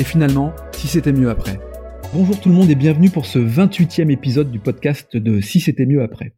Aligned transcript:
et 0.00 0.04
finalement, 0.04 0.54
si 0.72 0.88
c'était 0.88 1.12
mieux 1.12 1.28
après. 1.28 1.60
Bonjour 2.14 2.40
tout 2.40 2.48
le 2.48 2.54
monde 2.54 2.70
et 2.70 2.74
bienvenue 2.74 3.10
pour 3.10 3.26
ce 3.26 3.38
28e 3.38 4.10
épisode 4.10 4.50
du 4.50 4.58
podcast 4.58 5.14
de 5.14 5.42
Si 5.42 5.60
c'était 5.60 5.84
mieux 5.84 6.02
après. 6.02 6.34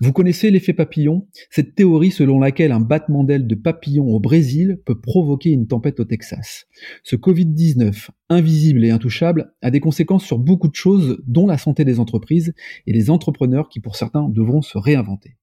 Vous 0.00 0.12
connaissez 0.12 0.52
l'effet 0.52 0.72
papillon, 0.72 1.26
cette 1.50 1.74
théorie 1.74 2.12
selon 2.12 2.38
laquelle 2.38 2.70
un 2.70 2.78
battement 2.78 3.24
d'aile 3.24 3.48
de 3.48 3.56
papillon 3.56 4.06
au 4.06 4.20
Brésil 4.20 4.80
peut 4.86 5.00
provoquer 5.00 5.50
une 5.50 5.66
tempête 5.66 5.98
au 5.98 6.04
Texas. 6.04 6.66
Ce 7.02 7.16
Covid-19, 7.16 8.10
invisible 8.28 8.84
et 8.84 8.90
intouchable, 8.90 9.52
a 9.62 9.72
des 9.72 9.80
conséquences 9.80 10.24
sur 10.24 10.38
beaucoup 10.38 10.68
de 10.68 10.76
choses, 10.76 11.20
dont 11.26 11.48
la 11.48 11.58
santé 11.58 11.84
des 11.84 11.98
entreprises 11.98 12.54
et 12.86 12.92
des 12.92 13.10
entrepreneurs 13.10 13.68
qui 13.68 13.80
pour 13.80 13.96
certains 13.96 14.28
devront 14.28 14.62
se 14.62 14.78
réinventer. 14.78 15.36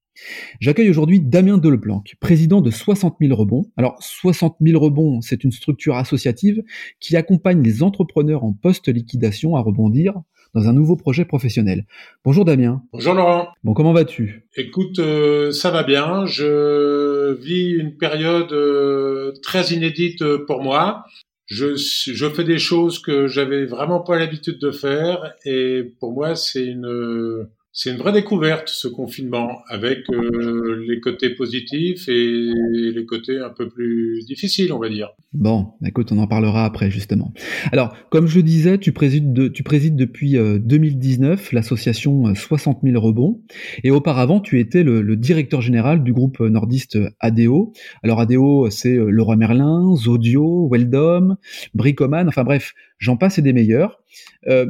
J'accueille 0.59 0.89
aujourd'hui 0.89 1.19
Damien 1.19 1.57
Deleplanque, 1.57 2.15
président 2.19 2.61
de 2.61 2.71
60 2.71 3.17
000 3.21 3.35
rebonds. 3.35 3.71
Alors 3.77 3.97
60 4.01 4.57
000 4.61 4.81
rebonds, 4.81 5.21
c'est 5.21 5.43
une 5.43 5.51
structure 5.51 5.95
associative 5.95 6.63
qui 6.99 7.15
accompagne 7.15 7.61
les 7.61 7.83
entrepreneurs 7.83 8.43
en 8.43 8.53
post-liquidation 8.53 9.55
à 9.55 9.61
rebondir 9.61 10.13
dans 10.55 10.67
un 10.67 10.73
nouveau 10.73 10.95
projet 10.95 11.25
professionnel. 11.25 11.85
Bonjour 12.25 12.43
Damien. 12.43 12.81
Bonjour 12.91 13.13
Laurent. 13.13 13.49
Bon, 13.63 13.73
comment 13.73 13.93
vas-tu? 13.93 14.47
Écoute, 14.55 14.99
euh, 14.99 15.51
ça 15.51 15.69
va 15.69 15.83
bien. 15.83 16.25
Je 16.25 17.33
vis 17.35 17.71
une 17.71 17.97
période 17.97 18.51
euh, 18.51 19.33
très 19.43 19.73
inédite 19.73 20.23
pour 20.47 20.63
moi. 20.63 21.03
Je, 21.45 21.75
je 21.75 22.29
fais 22.29 22.43
des 22.43 22.59
choses 22.59 22.99
que 22.99 23.27
j'avais 23.27 23.65
vraiment 23.65 24.01
pas 24.01 24.19
l'habitude 24.19 24.59
de 24.59 24.69
faire 24.69 25.33
et 25.45 25.83
pour 25.99 26.13
moi 26.13 26.35
c'est 26.35 26.63
une 26.63 27.47
c'est 27.71 27.91
une 27.91 27.97
vraie 27.97 28.11
découverte 28.11 28.67
ce 28.67 28.87
confinement 28.87 29.61
avec 29.69 29.99
euh, 30.09 30.83
les 30.87 30.99
côtés 30.99 31.29
positifs 31.29 32.09
et 32.09 32.51
les 32.93 33.05
côtés 33.05 33.39
un 33.39 33.49
peu 33.49 33.69
plus 33.69 34.25
difficiles, 34.25 34.73
on 34.73 34.79
va 34.79 34.89
dire. 34.89 35.09
Bon, 35.33 35.73
écoute, 35.85 36.11
on 36.11 36.17
en 36.17 36.27
parlera 36.27 36.65
après 36.65 36.89
justement. 36.89 37.33
Alors, 37.71 37.95
comme 38.09 38.27
je 38.27 38.39
disais, 38.39 38.79
tu 38.79 38.91
présides, 38.91 39.33
de, 39.33 39.47
tu 39.47 39.63
présides 39.63 39.95
depuis 39.95 40.33
2019 40.33 41.39
euh, 41.39 41.55
l'association 41.55 42.33
60 42.33 42.79
euh, 42.83 42.91
000 42.91 43.01
rebonds 43.01 43.41
et 43.83 43.91
auparavant 43.91 44.39
tu 44.39 44.59
étais 44.59 44.83
le, 44.83 45.15
directeur 45.15 45.61
général 45.61 46.03
du 46.03 46.13
groupe 46.13 46.39
nordiste 46.39 46.97
ADO. 47.19 47.73
Alors 48.03 48.19
ADO, 48.19 48.69
c'est 48.69 48.95
Leroy 48.95 49.35
Merlin, 49.35 49.95
Zodio, 49.95 50.67
Weldom, 50.71 51.35
Bricoman, 51.73 52.27
enfin 52.27 52.43
bref, 52.43 52.73
j'en 52.97 53.17
passe 53.17 53.37
et 53.37 53.41
des 53.41 53.53
meilleurs. 53.53 53.99
Euh, 54.47 54.65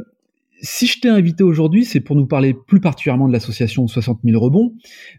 si 0.62 0.88
je 0.88 1.00
t'ai 1.00 1.10
invité 1.10 1.44
aujourd'hui, 1.44 1.86
c'est 1.86 2.00
pour 2.00 2.16
nous 2.16 2.28
parler 2.28 2.54
plus 2.54 2.80
particulièrement 2.80 3.28
de 3.28 3.34
l'association 3.34 3.88
60 3.88 4.20
000 4.24 4.42
rebonds. 4.42 4.74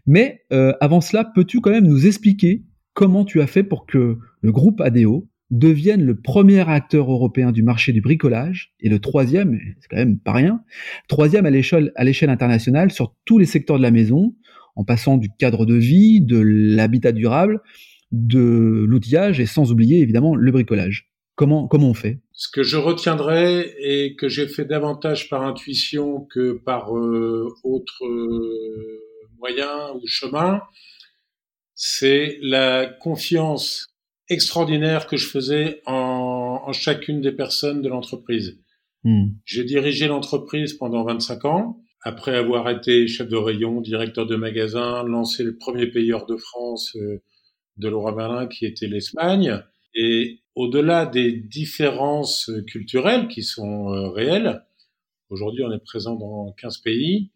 Mais 0.05 0.41
euh, 0.51 0.73
avant 0.81 1.01
cela, 1.01 1.25
peux-tu 1.25 1.61
quand 1.61 1.71
même 1.71 1.87
nous 1.87 2.05
expliquer 2.05 2.63
comment 2.93 3.25
tu 3.25 3.41
as 3.41 3.47
fait 3.47 3.63
pour 3.63 3.85
que 3.85 4.17
le 4.41 4.51
groupe 4.51 4.81
ADO 4.81 5.27
devienne 5.49 6.03
le 6.03 6.15
premier 6.15 6.67
acteur 6.69 7.11
européen 7.11 7.51
du 7.51 7.61
marché 7.61 7.91
du 7.91 8.01
bricolage 8.01 8.73
et 8.79 8.89
le 8.89 8.99
troisième, 8.99 9.59
c'est 9.79 9.87
quand 9.89 9.97
même 9.97 10.17
pas 10.17 10.31
rien, 10.31 10.63
troisième 11.09 11.45
à 11.45 11.49
l'échelle 11.49 11.91
à 11.95 12.05
l'échelle 12.05 12.29
internationale 12.29 12.91
sur 12.91 13.13
tous 13.25 13.37
les 13.37 13.45
secteurs 13.45 13.77
de 13.77 13.81
la 13.81 13.91
maison, 13.91 14.33
en 14.75 14.85
passant 14.85 15.17
du 15.17 15.29
cadre 15.37 15.65
de 15.65 15.75
vie, 15.75 16.21
de 16.21 16.39
l'habitat 16.39 17.11
durable, 17.11 17.61
de 18.13 18.85
l'outillage 18.87 19.39
et 19.41 19.45
sans 19.45 19.71
oublier 19.71 19.99
évidemment 19.99 20.35
le 20.35 20.51
bricolage. 20.51 21.11
Comment, 21.35 21.67
comment 21.67 21.89
on 21.89 21.93
fait? 21.93 22.19
Ce 22.41 22.49
que 22.49 22.63
je 22.63 22.77
retiendrai 22.77 23.71
et 23.77 24.15
que 24.15 24.27
j'ai 24.27 24.47
fait 24.47 24.65
davantage 24.65 25.29
par 25.29 25.43
intuition 25.43 26.21
que 26.21 26.53
par 26.53 26.97
euh, 26.97 27.53
autre 27.63 28.03
euh, 28.03 28.99
moyen 29.37 29.91
ou 29.93 30.01
chemin, 30.07 30.63
c'est 31.75 32.39
la 32.41 32.87
confiance 32.87 33.93
extraordinaire 34.27 35.05
que 35.05 35.17
je 35.17 35.27
faisais 35.27 35.83
en, 35.85 36.63
en 36.65 36.73
chacune 36.73 37.21
des 37.21 37.31
personnes 37.31 37.83
de 37.83 37.89
l'entreprise. 37.89 38.57
Hmm. 39.03 39.33
J'ai 39.45 39.63
dirigé 39.63 40.07
l'entreprise 40.07 40.73
pendant 40.73 41.03
25 41.03 41.45
ans. 41.45 41.83
Après 42.01 42.35
avoir 42.35 42.67
été 42.71 43.05
chef 43.05 43.27
de 43.29 43.37
rayon, 43.37 43.81
directeur 43.81 44.25
de 44.25 44.35
magasin, 44.35 45.03
lancé 45.03 45.43
le 45.43 45.57
premier 45.57 45.85
payeur 45.85 46.25
de 46.25 46.37
France 46.37 46.95
euh, 46.95 47.21
de 47.77 47.87
Laura 47.87 48.15
Merlin 48.15 48.47
qui 48.47 48.65
était 48.65 48.87
l'Espagne. 48.87 49.61
Et 49.93 50.41
au-delà 50.55 51.05
des 51.05 51.31
différences 51.31 52.49
culturelles 52.67 53.27
qui 53.27 53.43
sont 53.43 53.93
euh, 53.93 54.09
réelles, 54.09 54.63
aujourd'hui 55.29 55.63
on 55.63 55.71
est 55.71 55.83
présent 55.83 56.15
dans 56.15 56.51
15 56.53 56.77
pays, 56.79 57.31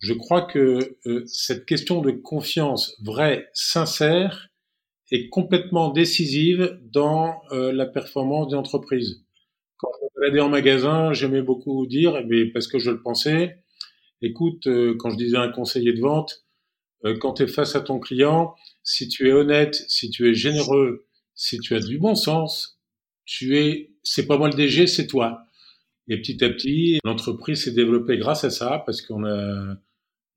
je 0.00 0.12
crois 0.12 0.42
que 0.42 0.96
euh, 1.06 1.24
cette 1.26 1.66
question 1.66 2.00
de 2.00 2.10
confiance 2.10 2.96
vraie, 3.02 3.48
sincère, 3.54 4.48
est 5.10 5.28
complètement 5.28 5.90
décisive 5.90 6.78
dans 6.82 7.42
euh, 7.52 7.72
la 7.72 7.86
performance 7.86 8.48
des 8.48 8.56
entreprises. 8.56 9.24
Quand 9.76 9.90
je 10.00 10.04
me 10.04 10.20
baladais 10.20 10.40
en 10.40 10.48
magasin, 10.48 11.12
j'aimais 11.12 11.42
beaucoup 11.42 11.86
dire, 11.86 12.24
mais 12.26 12.46
parce 12.46 12.66
que 12.66 12.78
je 12.78 12.90
le 12.90 13.02
pensais, 13.02 13.58
écoute, 14.20 14.66
quand 14.98 15.10
je 15.10 15.16
disais 15.16 15.36
à 15.36 15.42
un 15.42 15.52
conseiller 15.52 15.92
de 15.92 16.00
vente, 16.00 16.44
quand 17.20 17.34
tu 17.34 17.42
es 17.42 17.46
face 17.46 17.76
à 17.76 17.82
ton 17.82 17.98
client, 17.98 18.54
si 18.82 19.08
tu 19.08 19.28
es 19.28 19.32
honnête, 19.32 19.74
si 19.88 20.08
tu 20.08 20.30
es 20.30 20.34
généreux, 20.34 21.06
si 21.34 21.58
tu 21.58 21.74
as 21.74 21.80
du 21.80 21.98
bon 21.98 22.14
sens, 22.14 22.80
tu 23.24 23.56
es, 23.56 23.92
c'est 24.02 24.26
pas 24.26 24.38
moi 24.38 24.48
le 24.48 24.54
DG, 24.54 24.86
c'est 24.86 25.06
toi. 25.06 25.42
Et 26.08 26.18
petit 26.18 26.42
à 26.44 26.50
petit, 26.50 26.98
l'entreprise 27.04 27.64
s'est 27.64 27.72
développée 27.72 28.18
grâce 28.18 28.44
à 28.44 28.50
ça, 28.50 28.82
parce 28.84 29.00
qu'on 29.00 29.24
a, 29.24 29.76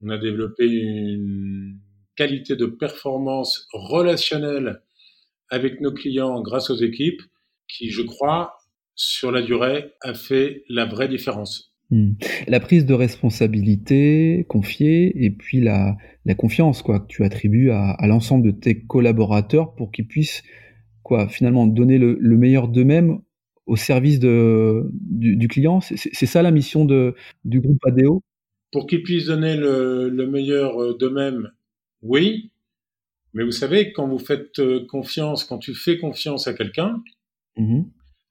on 0.01 0.09
a 0.09 0.17
développé 0.17 0.65
une 0.65 1.79
qualité 2.15 2.55
de 2.55 2.65
performance 2.65 3.67
relationnelle 3.73 4.81
avec 5.49 5.81
nos 5.81 5.93
clients 5.93 6.41
grâce 6.41 6.69
aux 6.69 6.75
équipes, 6.75 7.21
qui, 7.67 7.89
je 7.89 8.01
crois, 8.01 8.57
sur 8.95 9.31
la 9.31 9.41
durée, 9.41 9.91
a 10.01 10.13
fait 10.13 10.63
la 10.69 10.85
vraie 10.85 11.07
différence. 11.07 11.73
Hmm. 11.89 12.13
La 12.47 12.59
prise 12.59 12.85
de 12.85 12.93
responsabilité 12.93 14.45
confiée 14.49 15.23
et 15.23 15.31
puis 15.31 15.61
la, 15.61 15.95
la 16.25 16.35
confiance 16.35 16.81
quoi, 16.81 16.99
que 16.99 17.07
tu 17.07 17.23
attribues 17.23 17.71
à, 17.71 17.91
à 17.91 18.07
l'ensemble 18.07 18.45
de 18.45 18.51
tes 18.51 18.83
collaborateurs 18.83 19.73
pour 19.75 19.91
qu'ils 19.91 20.07
puissent 20.07 20.43
quoi, 21.07 21.27
finalement, 21.27 21.65
donner 21.65 21.97
le, 21.97 22.37
meilleur 22.37 22.67
d'eux-mêmes 22.67 23.19
au 23.65 23.75
service 23.75 24.19
de, 24.19 24.83
du, 24.91 25.47
client. 25.47 25.81
C'est 25.81 26.25
ça 26.25 26.41
la 26.41 26.51
mission 26.51 26.85
de, 26.85 27.15
du 27.45 27.61
groupe 27.61 27.79
ADO 27.85 28.23
Pour 28.71 28.87
qu'ils 28.87 29.03
puissent 29.03 29.25
donner 29.25 29.57
le, 29.57 30.27
meilleur 30.27 30.97
d'eux-mêmes, 30.97 31.51
oui. 32.01 32.51
Mais 33.33 33.43
vous 33.43 33.51
savez, 33.51 33.91
quand 33.93 34.07
vous 34.07 34.19
faites 34.19 34.59
euh, 34.59 34.85
confiance, 34.87 35.43
quand 35.43 35.59
tu 35.59 35.75
fais 35.75 35.97
confiance 35.97 36.47
à 36.47 36.53
quelqu'un, 36.53 37.03
mmh 37.57 37.81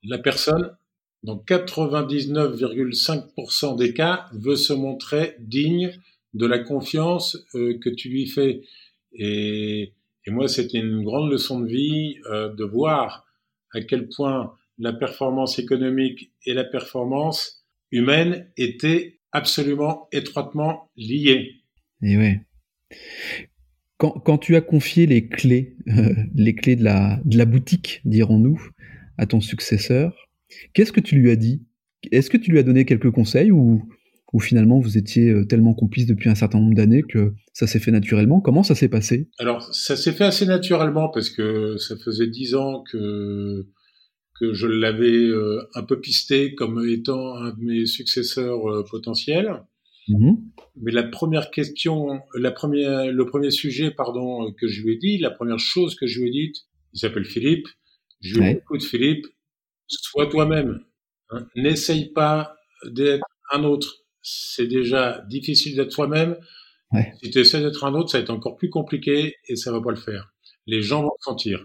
la 0.09 0.19
personne, 0.19 0.77
dans 1.25 1.37
99,5% 1.37 3.77
des 3.77 3.93
cas, 3.93 4.27
veut 4.33 4.55
se 4.55 4.73
montrer 4.73 5.35
digne 5.41 5.91
de 6.35 6.47
la 6.47 6.61
confiance 6.61 7.37
euh, 7.55 7.77
que 7.81 7.91
tu 7.91 8.09
lui 8.09 8.29
fais. 8.29 8.63
Et 9.13 9.95
et 10.27 10.31
moi, 10.31 10.49
c'était 10.49 10.79
une 10.79 11.05
grande 11.05 11.31
leçon 11.31 11.61
de 11.61 11.69
vie 11.69 12.17
euh, 12.31 12.53
de 12.53 12.65
voir 12.65 13.27
à 13.73 13.81
quel 13.81 14.09
point 14.09 14.53
la 14.79 14.93
performance 14.93 15.59
économique 15.59 16.33
et 16.45 16.53
la 16.53 16.65
performance 16.65 17.65
humaine 17.93 18.51
étaient 18.57 19.21
absolument 19.33 20.09
étroitement 20.13 20.91
liées. 20.97 21.63
Et 22.03 22.17
ouais. 22.17 22.41
Quand, 23.99 24.37
tu 24.37 24.57
as 24.57 24.61
confié 24.61 25.07
les 25.07 25.27
clés, 25.27 25.75
euh, 25.89 26.15
les 26.35 26.55
clés 26.55 26.77
de 26.77 26.85
la, 26.85 27.19
de 27.25 27.39
la 27.39 27.47
boutique, 27.47 28.03
dirons-nous, 28.05 28.61
à 29.17 29.25
ton 29.25 29.41
successeur, 29.41 30.29
qu'est-ce 30.75 30.93
que 30.93 31.01
tu 31.01 31.17
lui 31.17 31.31
as 31.31 31.37
dit? 31.37 31.65
Est-ce 32.13 32.29
que 32.29 32.37
tu 32.37 32.51
lui 32.51 32.59
as 32.59 32.63
donné 32.63 32.85
quelques 32.85 33.11
conseils 33.11 33.51
ou, 33.51 33.89
ou 34.37 34.41
finalement 34.41 34.79
vous 34.79 34.99
étiez 34.99 35.31
euh, 35.31 35.47
tellement 35.47 35.73
complice 35.73 36.05
depuis 36.05 36.29
un 36.29 36.35
certain 36.35 36.61
nombre 36.61 36.75
d'années 36.75 37.03
que 37.03 37.33
ça 37.55 37.67
s'est 37.67 37.79
fait 37.79 37.91
naturellement 37.91 38.43
Comment 38.43 38.63
ça 38.63 38.75
s'est 38.75 38.91
passé? 38.91 39.31
Alors 39.39 39.75
ça 39.75 39.97
s'est 39.97 40.13
fait 40.13 40.25
assez 40.25 40.45
naturellement 40.45 41.09
parce 41.09 41.31
que 41.31 41.79
ça 41.79 41.97
faisait 41.97 42.27
dix 42.27 42.55
ans 42.55 42.85
que 42.93 43.67
que 44.39 44.53
je 44.53 44.67
l'avais 44.67 45.25
euh, 45.25 45.67
un 45.75 45.83
peu 45.85 45.99
pisté 45.99 46.55
comme 46.55 46.87
étant 46.87 47.37
un 47.37 47.53
de 47.53 47.65
mes 47.65 47.87
successeurs 47.87 48.71
euh, 48.71 48.85
potentiels. 48.91 49.65
Mmh 50.09 50.35
Mais 50.83 50.93
la 50.93 51.05
première 51.05 51.51
question, 51.51 52.21
la 52.35 52.51
première, 52.51 53.11
le 53.11 53.25
premier 53.25 53.51
sujet, 53.51 53.91
pardon, 53.91 54.53
que 54.53 54.69
je 54.69 54.83
lui 54.83 54.93
ai 54.93 54.99
dit, 54.99 55.17
la 55.17 55.31
première 55.31 55.59
chose 55.59 55.95
que 55.95 56.07
je 56.07 56.21
lui 56.21 56.29
ai 56.29 56.33
dite, 56.33 56.57
il 56.93 57.01
s'appelle 57.01 57.25
Philippe. 57.25 57.67
Je 58.21 58.39
lui 58.39 58.47
ai 58.47 58.53
dit, 58.53 58.59
écoute 58.59 58.85
Philippe, 58.85 59.27
sois 59.87 60.27
toi-même. 60.27 60.81
Hein. 61.31 61.47
N'essaye 61.57 62.13
pas 62.13 62.55
d'être 62.85 63.25
un 63.51 63.65
autre. 63.65 64.06
C'est 64.29 64.67
déjà 64.67 65.25
difficile 65.29 65.77
d'être 65.77 65.93
soi-même. 65.93 66.37
Si 67.23 67.31
tu 67.31 67.39
essaies 67.39 67.61
d'être 67.61 67.85
un 67.85 67.95
autre, 67.95 68.11
ça 68.11 68.19
va 68.19 68.23
être 68.23 68.31
encore 68.31 68.57
plus 68.57 68.71
compliqué 68.71 69.37
et 69.47 69.55
ça 69.55 69.71
va 69.71 69.81
pas 69.81 69.91
le 69.91 69.97
faire. 69.97 70.35
Les 70.67 70.83
gens 70.83 71.03
vont 71.03 71.13
le 71.17 71.23
sentir. 71.23 71.65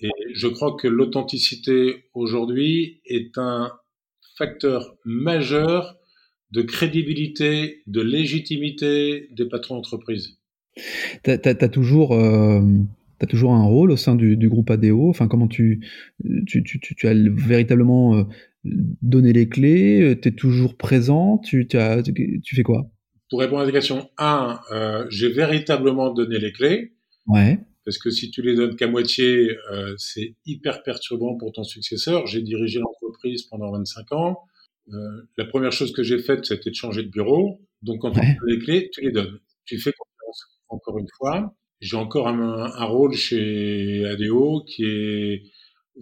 Et 0.00 0.08
je 0.32 0.46
crois 0.48 0.76
que 0.76 0.88
l'authenticité 0.88 2.06
aujourd'hui 2.14 3.02
est 3.04 3.36
un 3.36 3.70
facteur 4.38 4.96
majeur 5.04 5.98
de 6.52 6.62
crédibilité, 6.62 7.82
de 7.86 8.00
légitimité 8.00 9.28
des 9.32 9.46
patrons 9.46 9.74
d'entreprise. 9.76 10.38
Tu 11.22 11.30
as, 11.30 11.68
toujours, 11.68 12.14
euh, 12.14 12.62
as 13.20 13.26
toujours 13.26 13.52
un 13.52 13.64
rôle 13.64 13.90
au 13.90 13.96
sein 13.98 14.14
du, 14.14 14.48
groupe 14.48 14.70
ADO 14.70 15.10
Enfin, 15.10 15.28
comment 15.28 15.48
tu, 15.48 15.86
tu, 16.46 16.64
tu, 16.64 16.80
tu 16.80 17.08
as 17.08 17.14
véritablement 17.14 18.26
euh, 18.66 18.70
donné 19.02 19.32
les 19.32 19.48
clés 19.48 20.02
euh, 20.02 20.20
Tu 20.20 20.28
es 20.28 20.32
toujours 20.32 20.76
présent 20.76 21.38
tu, 21.38 21.66
as, 21.74 22.02
tu 22.02 22.56
fais 22.56 22.62
quoi? 22.62 22.90
Pour 23.30 23.40
répondre 23.40 23.62
à 23.62 23.66
la 23.66 23.72
question, 23.72 24.08
un, 24.18 24.60
j'ai 25.10 25.28
véritablement 25.28 26.12
donné 26.12 26.38
les 26.38 26.52
clés. 26.52 26.92
Ouais. 27.26 27.58
Parce 27.84 27.98
que 27.98 28.10
si 28.10 28.30
tu 28.30 28.42
les 28.42 28.54
donnes 28.54 28.76
qu'à 28.76 28.86
moitié, 28.86 29.50
c'est 29.96 30.36
hyper 30.46 30.82
perturbant 30.82 31.36
pour 31.36 31.52
ton 31.52 31.64
successeur. 31.64 32.26
J'ai 32.26 32.42
dirigé 32.42 32.78
l'entreprise 32.78 33.42
pendant 33.44 33.72
25 33.72 34.12
ans. 34.12 34.38
Euh, 34.92 35.22
la 35.38 35.44
première 35.46 35.72
chose 35.72 35.92
que 35.92 36.02
j'ai 36.02 36.18
faite, 36.18 36.44
c'était 36.44 36.70
de 36.70 36.74
changer 36.74 37.02
de 37.02 37.08
bureau. 37.08 37.60
Donc, 37.82 38.00
quand 38.00 38.10
tu 38.12 38.20
as 38.20 38.36
les 38.46 38.58
clés, 38.58 38.90
tu 38.92 39.00
les 39.00 39.10
donnes. 39.10 39.38
Tu 39.64 39.78
fais 39.78 39.92
confiance. 39.92 40.60
Encore 40.68 40.98
une 40.98 41.08
fois, 41.16 41.54
j'ai 41.80 41.96
encore 41.96 42.28
un, 42.28 42.40
un, 42.40 42.84
rôle 42.84 43.14
chez 43.14 44.04
ADO 44.04 44.64
qui 44.66 44.84
est 44.84 45.42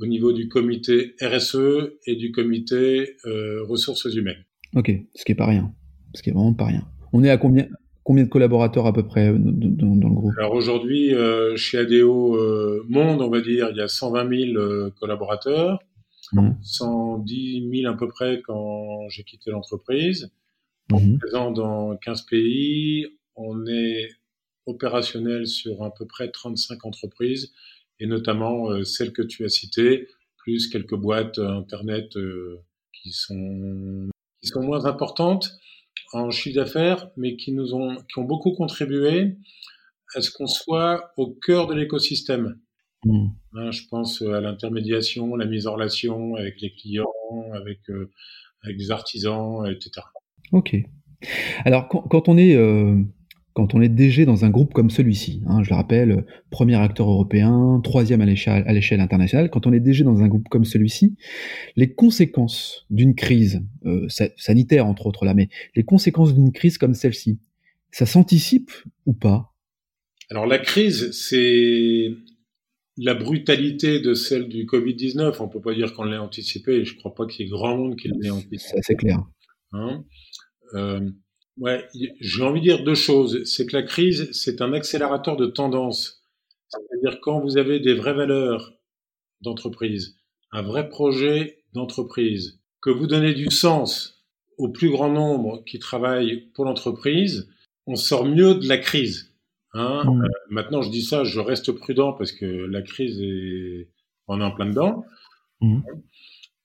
au 0.00 0.06
niveau 0.06 0.32
du 0.32 0.48
comité 0.48 1.14
RSE 1.20 1.92
et 2.06 2.16
du 2.16 2.32
comité 2.32 3.16
euh, 3.26 3.62
ressources 3.64 4.06
humaines. 4.06 4.44
Ok, 4.74 4.92
ce 5.14 5.24
qui 5.24 5.32
est 5.32 5.36
pas 5.36 5.46
rien. 5.46 5.74
Ce 6.14 6.22
qui 6.22 6.30
est 6.30 6.32
vraiment 6.32 6.54
pas 6.54 6.66
rien. 6.66 6.86
On 7.12 7.22
est 7.24 7.30
à 7.30 7.36
combien 7.36 7.66
Combien 8.04 8.24
de 8.24 8.28
collaborateurs 8.28 8.86
à 8.86 8.92
peu 8.92 9.04
près 9.04 9.28
euh, 9.28 9.36
dans, 9.38 9.94
dans 9.94 10.08
le 10.08 10.14
groupe? 10.14 10.32
Alors 10.38 10.54
aujourd'hui, 10.54 11.14
euh, 11.14 11.56
chez 11.56 11.78
ADO 11.78 12.36
euh, 12.36 12.84
Monde, 12.88 13.22
on 13.22 13.30
va 13.30 13.40
dire, 13.40 13.68
il 13.70 13.76
y 13.76 13.80
a 13.80 13.86
120 13.86 14.28
000 14.28 14.58
euh, 14.58 14.90
collaborateurs. 14.98 15.78
110 16.62 17.70
000 17.82 17.92
à 17.92 17.96
peu 17.96 18.08
près 18.08 18.40
quand 18.44 19.08
j'ai 19.10 19.22
quitté 19.22 19.50
l'entreprise. 19.50 20.32
On 20.90 20.98
est 20.98 21.18
présent 21.18 21.50
dans 21.52 21.96
15 21.96 22.22
pays. 22.22 23.06
On 23.36 23.66
est 23.66 24.08
opérationnel 24.66 25.46
sur 25.46 25.82
à 25.82 25.92
peu 25.94 26.06
près 26.06 26.30
35 26.30 26.84
entreprises 26.86 27.52
et 28.02 28.06
notamment 28.06 28.68
euh, 28.68 28.82
celles 28.82 29.12
que 29.12 29.22
tu 29.22 29.44
as 29.44 29.48
citées, 29.48 30.08
plus 30.38 30.68
quelques 30.68 30.96
boîtes 30.96 31.38
euh, 31.38 31.58
internet 31.58 32.16
euh, 32.16 32.60
qui 32.92 33.12
sont 33.12 34.08
qui 34.40 34.48
sont 34.48 34.62
moins 34.62 34.86
importantes 34.86 35.52
en 36.12 36.30
chiffre 36.30 36.56
d'affaires, 36.56 37.10
mais 37.16 37.36
qui 37.36 37.52
nous 37.52 37.74
ont 37.74 37.96
qui 38.12 38.18
ont 38.18 38.24
beaucoup 38.24 38.52
contribué 38.52 39.36
à 40.14 40.20
ce 40.20 40.30
qu'on 40.32 40.48
soit 40.48 41.12
au 41.16 41.30
cœur 41.30 41.68
de 41.68 41.74
l'écosystème. 41.74 42.58
Mmh. 43.04 43.28
Hein, 43.54 43.70
je 43.70 43.82
pense 43.88 44.20
à 44.22 44.40
l'intermédiation, 44.40 45.36
la 45.36 45.46
mise 45.46 45.66
en 45.66 45.74
relation 45.74 46.34
avec 46.34 46.60
les 46.60 46.72
clients, 46.72 47.06
avec, 47.54 47.78
euh, 47.88 48.10
avec 48.62 48.76
des 48.76 48.90
artisans, 48.90 49.66
etc. 49.66 50.06
Ok. 50.50 50.76
Alors 51.64 51.88
quand, 51.88 52.02
quand 52.02 52.28
on 52.28 52.36
est 52.36 52.56
euh, 52.56 53.00
quand 53.54 53.74
on 53.74 53.82
est 53.82 53.88
DG 53.88 54.24
dans 54.24 54.44
un 54.44 54.50
groupe 54.50 54.72
comme 54.72 54.90
celui-ci, 54.90 55.42
hein, 55.46 55.62
je 55.62 55.70
le 55.70 55.76
rappelle, 55.76 56.24
premier 56.50 56.76
acteur 56.76 57.10
européen, 57.10 57.80
troisième 57.84 58.20
à 58.20 58.26
l'échelle 58.26 59.00
internationale, 59.00 59.50
quand 59.50 59.66
on 59.66 59.72
est 59.72 59.80
DG 59.80 60.04
dans 60.04 60.22
un 60.22 60.28
groupe 60.28 60.48
comme 60.48 60.64
celui-ci, 60.64 61.16
les 61.76 61.92
conséquences 61.94 62.86
d'une 62.90 63.14
crise 63.14 63.62
euh, 63.84 64.06
sanitaire 64.36 64.86
entre 64.86 65.06
autres 65.06 65.24
là, 65.24 65.34
mais 65.34 65.48
les 65.74 65.84
conséquences 65.84 66.34
d'une 66.34 66.52
crise 66.52 66.78
comme 66.78 66.94
celle-ci, 66.94 67.40
ça 67.90 68.06
s'anticipe 68.06 68.70
ou 69.06 69.12
pas? 69.12 69.52
Alors 70.30 70.46
la 70.46 70.58
crise, 70.58 71.10
c'est 71.12 72.08
la 72.96 73.14
brutalité 73.14 74.00
de 74.00 74.14
celle 74.14 74.48
du 74.48 74.64
Covid-19, 74.64 75.36
on 75.40 75.48
peut 75.48 75.60
pas 75.60 75.74
dire 75.74 75.92
qu'on 75.94 76.04
l'ait 76.04 76.16
anticipé, 76.16 76.84
je 76.84 76.96
crois 76.96 77.14
pas 77.14 77.26
qu'il 77.26 77.44
y 77.44 77.48
ait 77.48 77.50
grand 77.50 77.76
monde 77.76 77.96
qui 77.96 78.08
l'ait 78.08 78.30
anticipé. 78.30 78.80
C'est 78.80 78.96
clair. 78.96 79.18
Hein? 79.72 80.04
Euh, 80.74 81.00
ouais, 81.58 81.88
j'ai 82.20 82.42
envie 82.42 82.60
de 82.60 82.64
dire 82.64 82.84
deux 82.84 82.94
choses. 82.94 83.44
C'est 83.44 83.66
que 83.66 83.76
la 83.76 83.82
crise, 83.82 84.30
c'est 84.32 84.60
un 84.60 84.72
accélérateur 84.72 85.36
de 85.36 85.46
tendance. 85.46 86.22
C'est-à-dire 86.68 87.20
quand 87.20 87.40
vous 87.40 87.58
avez 87.58 87.80
des 87.80 87.94
vraies 87.94 88.14
valeurs 88.14 88.72
d'entreprise, 89.40 90.16
un 90.52 90.62
vrai 90.62 90.88
projet 90.88 91.64
d'entreprise, 91.74 92.60
que 92.80 92.90
vous 92.90 93.06
donnez 93.06 93.34
du 93.34 93.50
sens 93.50 94.24
au 94.58 94.68
plus 94.68 94.90
grand 94.90 95.10
nombre 95.10 95.64
qui 95.64 95.78
travaillent 95.78 96.48
pour 96.54 96.64
l'entreprise, 96.64 97.48
on 97.86 97.96
sort 97.96 98.24
mieux 98.24 98.54
de 98.54 98.68
la 98.68 98.78
crise. 98.78 99.32
Hein 99.74 100.04
mmh. 100.04 100.24
euh, 100.24 100.28
maintenant, 100.50 100.82
je 100.82 100.90
dis 100.90 101.02
ça, 101.02 101.24
je 101.24 101.40
reste 101.40 101.72
prudent 101.72 102.12
parce 102.12 102.32
que 102.32 102.46
la 102.46 102.82
crise 102.82 103.20
est, 103.20 103.88
on 104.28 104.40
est 104.40 104.44
en 104.44 104.50
plein 104.50 104.66
dedans. 104.66 105.04
Mmh. 105.60 105.80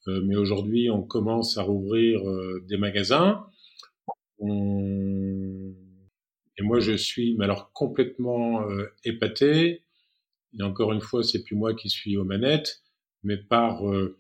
Euh, 0.07 0.22
mais 0.25 0.36
aujourd'hui, 0.36 0.90
on 0.90 1.01
commence 1.01 1.57
à 1.57 1.63
rouvrir 1.63 2.28
euh, 2.28 2.63
des 2.68 2.78
magasins. 2.78 3.45
On... 4.39 5.74
Et 6.60 6.63
moi, 6.63 6.80
je 6.80 6.94
suis, 6.94 7.36
mais 7.38 7.45
alors 7.45 7.72
complètement 7.74 8.62
euh, 8.69 8.92
épaté. 9.04 9.84
Et 10.60 10.63
encore 10.63 10.94
une 10.94 11.01
fois, 11.01 11.24
c'est 11.24 11.44
plus 11.44 11.56
moi 11.56 11.75
qui 11.75 11.89
suis 11.89 12.18
aux 12.18 12.24
manettes, 12.24 12.81
mais 13.24 13.38
par 13.38 13.88
euh, 13.88 14.18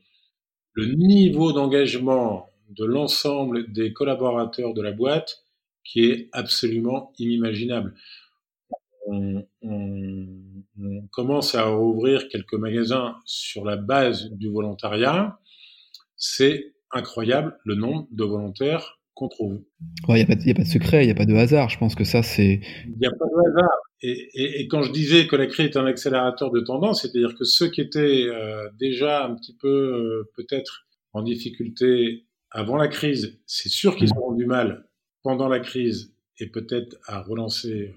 le 0.73 0.85
niveau 0.93 1.51
d'engagement 1.51 2.49
de 2.69 2.85
l'ensemble 2.85 3.71
des 3.71 3.93
collaborateurs 3.93 4.73
de 4.73 4.81
la 4.81 4.91
boîte 4.91 5.43
qui 5.83 6.05
est 6.05 6.29
absolument 6.33 7.13
inimaginable 7.17 7.95
on, 9.07 9.47
commence 11.11 11.55
à 11.55 11.71
ouvrir 11.71 12.27
quelques 12.27 12.53
magasins 12.53 13.17
sur 13.25 13.65
la 13.65 13.75
base 13.75 14.29
du 14.31 14.49
volontariat. 14.49 15.39
C'est 16.15 16.75
incroyable 16.91 17.57
le 17.63 17.75
nombre 17.75 18.07
de 18.11 18.23
volontaires 18.23 18.96
qu'on 19.17 19.27
trouve. 19.27 19.61
Il 20.07 20.13
n'y 20.13 20.21
a, 20.21 20.23
a, 20.23 20.27
pas 20.27 20.35
de 20.35 20.67
secret, 20.67 21.03
il 21.03 21.07
n'y 21.07 21.11
a 21.11 21.15
pas 21.15 21.25
de 21.25 21.33
hasard. 21.33 21.69
Je 21.69 21.77
pense 21.77 21.95
que 21.95 22.03
ça, 22.03 22.23
c'est. 22.23 22.61
Il 22.85 22.97
n'y 22.99 23.07
a 23.07 23.11
pas 23.11 23.25
de 23.25 23.49
hasard. 23.49 23.77
Et, 24.01 24.61
et, 24.61 24.67
quand 24.67 24.83
je 24.83 24.91
disais 24.91 25.27
que 25.27 25.35
la 25.35 25.47
crise 25.47 25.67
est 25.67 25.77
un 25.77 25.85
accélérateur 25.85 26.51
de 26.51 26.59
tendance, 26.59 27.01
c'est-à-dire 27.01 27.35
que 27.35 27.43
ceux 27.43 27.69
qui 27.69 27.81
étaient 27.81 28.27
euh, 28.27 28.69
déjà 28.79 29.25
un 29.25 29.35
petit 29.35 29.55
peu 29.55 29.67
euh, 29.67 30.31
peut-être 30.35 30.85
en 31.13 31.23
difficulté 31.23 32.25
avant 32.51 32.77
la 32.77 32.87
crise, 32.87 33.39
c'est 33.47 33.69
sûr 33.69 33.95
qu'ils 33.95 34.11
auront 34.15 34.35
du 34.35 34.45
mal 34.45 34.87
pendant 35.23 35.47
la 35.47 35.59
crise 35.59 36.13
et 36.39 36.47
peut-être 36.47 36.95
à 37.07 37.21
relancer 37.21 37.87
euh, 37.87 37.93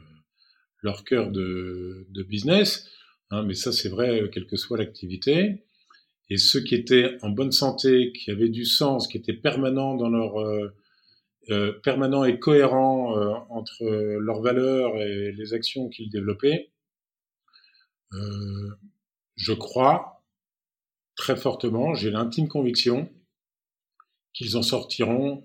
leur 0.82 1.04
cœur 1.04 1.30
de, 1.30 2.06
de 2.08 2.22
business, 2.22 2.88
hein, 3.30 3.42
mais 3.42 3.54
ça 3.54 3.70
c'est 3.70 3.90
vrai 3.90 4.30
quelle 4.32 4.46
que 4.46 4.56
soit 4.56 4.78
l'activité. 4.78 5.64
Et 6.30 6.36
ceux 6.36 6.60
qui 6.60 6.76
étaient 6.76 7.18
en 7.22 7.28
bonne 7.28 7.50
santé, 7.50 8.12
qui 8.12 8.30
avaient 8.30 8.48
du 8.48 8.64
sens, 8.64 9.08
qui 9.08 9.18
étaient 9.18 9.34
permanents 9.34 9.96
dans 9.96 10.08
leur 10.08 10.40
euh, 10.40 10.72
euh, 11.50 11.72
permanent 11.72 12.24
et 12.24 12.38
cohérent 12.38 13.18
euh, 13.18 13.34
entre 13.48 13.84
leurs 13.84 14.40
valeurs 14.40 14.96
et 14.96 15.32
les 15.32 15.54
actions 15.54 15.88
qu'ils 15.88 16.10
développaient, 16.10 16.70
euh, 18.12 18.70
je 19.36 19.52
crois 19.52 20.22
très 21.16 21.36
fortement, 21.36 21.94
j'ai 21.94 22.10
l'intime 22.10 22.48
conviction 22.48 23.10
qu'ils 24.32 24.56
en 24.56 24.62
sortiront 24.62 25.44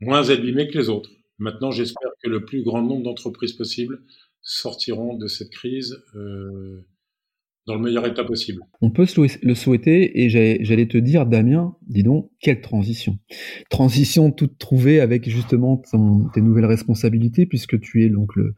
moins 0.00 0.30
abîmés 0.30 0.68
que 0.68 0.78
les 0.78 0.88
autres. 0.88 1.10
Maintenant, 1.38 1.72
j'espère 1.72 2.10
que 2.22 2.28
le 2.28 2.44
plus 2.44 2.62
grand 2.62 2.80
nombre 2.80 3.02
d'entreprises 3.02 3.54
possibles 3.54 4.02
sortiront 4.40 5.14
de 5.14 5.26
cette 5.26 5.50
crise 5.50 6.00
dans 7.66 7.76
le 7.76 7.80
meilleur 7.80 8.06
état 8.06 8.24
possible. 8.24 8.62
On 8.82 8.90
peut 8.90 9.06
le 9.42 9.54
souhaiter 9.54 10.22
et 10.22 10.28
j'allais 10.28 10.86
te 10.86 10.98
dire, 10.98 11.24
Damien, 11.24 11.74
dis 11.86 12.02
donc, 12.02 12.30
quelle 12.40 12.60
transition. 12.60 13.18
Transition 13.70 14.30
toute 14.30 14.58
trouvée 14.58 15.00
avec 15.00 15.28
justement 15.28 15.82
tes 16.34 16.42
nouvelles 16.42 16.66
responsabilités 16.66 17.46
puisque 17.46 17.80
tu 17.80 18.04
es 18.04 18.10
donc 18.10 18.36
le, 18.36 18.54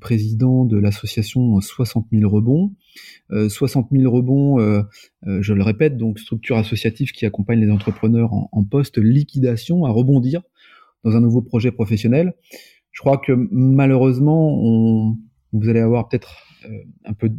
président 0.00 0.64
de 0.64 0.76
l'association 0.76 1.60
60 1.60 2.06
000 2.12 2.28
rebonds. 2.28 2.74
Euh, 3.30 3.48
60 3.48 3.88
000 3.92 4.12
rebonds, 4.12 4.58
euh, 4.58 4.82
euh, 5.26 5.40
je 5.40 5.54
le 5.54 5.62
répète, 5.62 5.96
donc 5.96 6.18
structure 6.18 6.56
associative 6.56 7.12
qui 7.12 7.26
accompagne 7.26 7.60
les 7.60 7.70
entrepreneurs 7.70 8.32
en, 8.32 8.48
en 8.50 8.64
post-liquidation 8.64 9.84
à 9.84 9.90
rebondir 9.90 10.42
dans 11.04 11.16
un 11.16 11.20
nouveau 11.20 11.42
projet 11.42 11.70
professionnel. 11.70 12.34
Je 12.90 13.00
crois 13.00 13.18
que 13.18 13.32
malheureusement, 13.50 15.16
vous 15.52 15.68
allez 15.68 15.80
avoir 15.80 16.08
peut-être 16.08 16.44
euh, 16.68 16.84
un 17.04 17.12
peu 17.12 17.30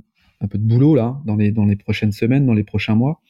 un 0.41 0.47
peu 0.47 0.57
de 0.57 0.63
boulot 0.63 0.95
là 0.95 1.21
dans 1.25 1.35
les 1.35 1.51
dans 1.51 1.65
les 1.65 1.75
prochaines 1.75 2.11
semaines, 2.11 2.45
dans 2.45 2.53
les 2.53 2.63
prochains 2.63 2.95
mois. 2.95 3.21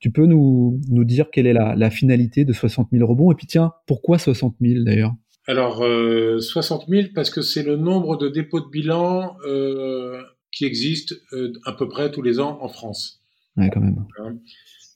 Tu 0.00 0.10
peux 0.10 0.26
nous 0.26 0.80
nous 0.90 1.04
dire 1.04 1.30
quelle 1.30 1.46
est 1.46 1.52
la, 1.52 1.74
la 1.74 1.90
finalité 1.90 2.44
de 2.44 2.52
60 2.52 2.88
000 2.92 3.06
rebonds? 3.06 3.32
Et 3.32 3.34
puis 3.34 3.46
tiens, 3.46 3.72
pourquoi 3.86 4.18
60 4.18 4.56
000 4.60 4.84
d'ailleurs? 4.84 5.14
Alors 5.46 5.84
euh, 5.84 6.38
60 6.40 6.86
000 6.88 7.08
parce 7.14 7.30
que 7.30 7.42
c'est 7.42 7.62
le 7.62 7.76
nombre 7.76 8.16
de 8.16 8.28
dépôts 8.28 8.60
de 8.60 8.68
bilan 8.68 9.36
euh, 9.46 10.22
qui 10.50 10.64
existe 10.64 11.14
euh, 11.32 11.52
à 11.66 11.72
peu 11.72 11.88
près 11.88 12.10
tous 12.10 12.22
les 12.22 12.40
ans 12.40 12.58
en 12.62 12.68
France. 12.68 13.20
Ouais, 13.56 13.70
quand 13.70 13.80
même. 13.80 14.06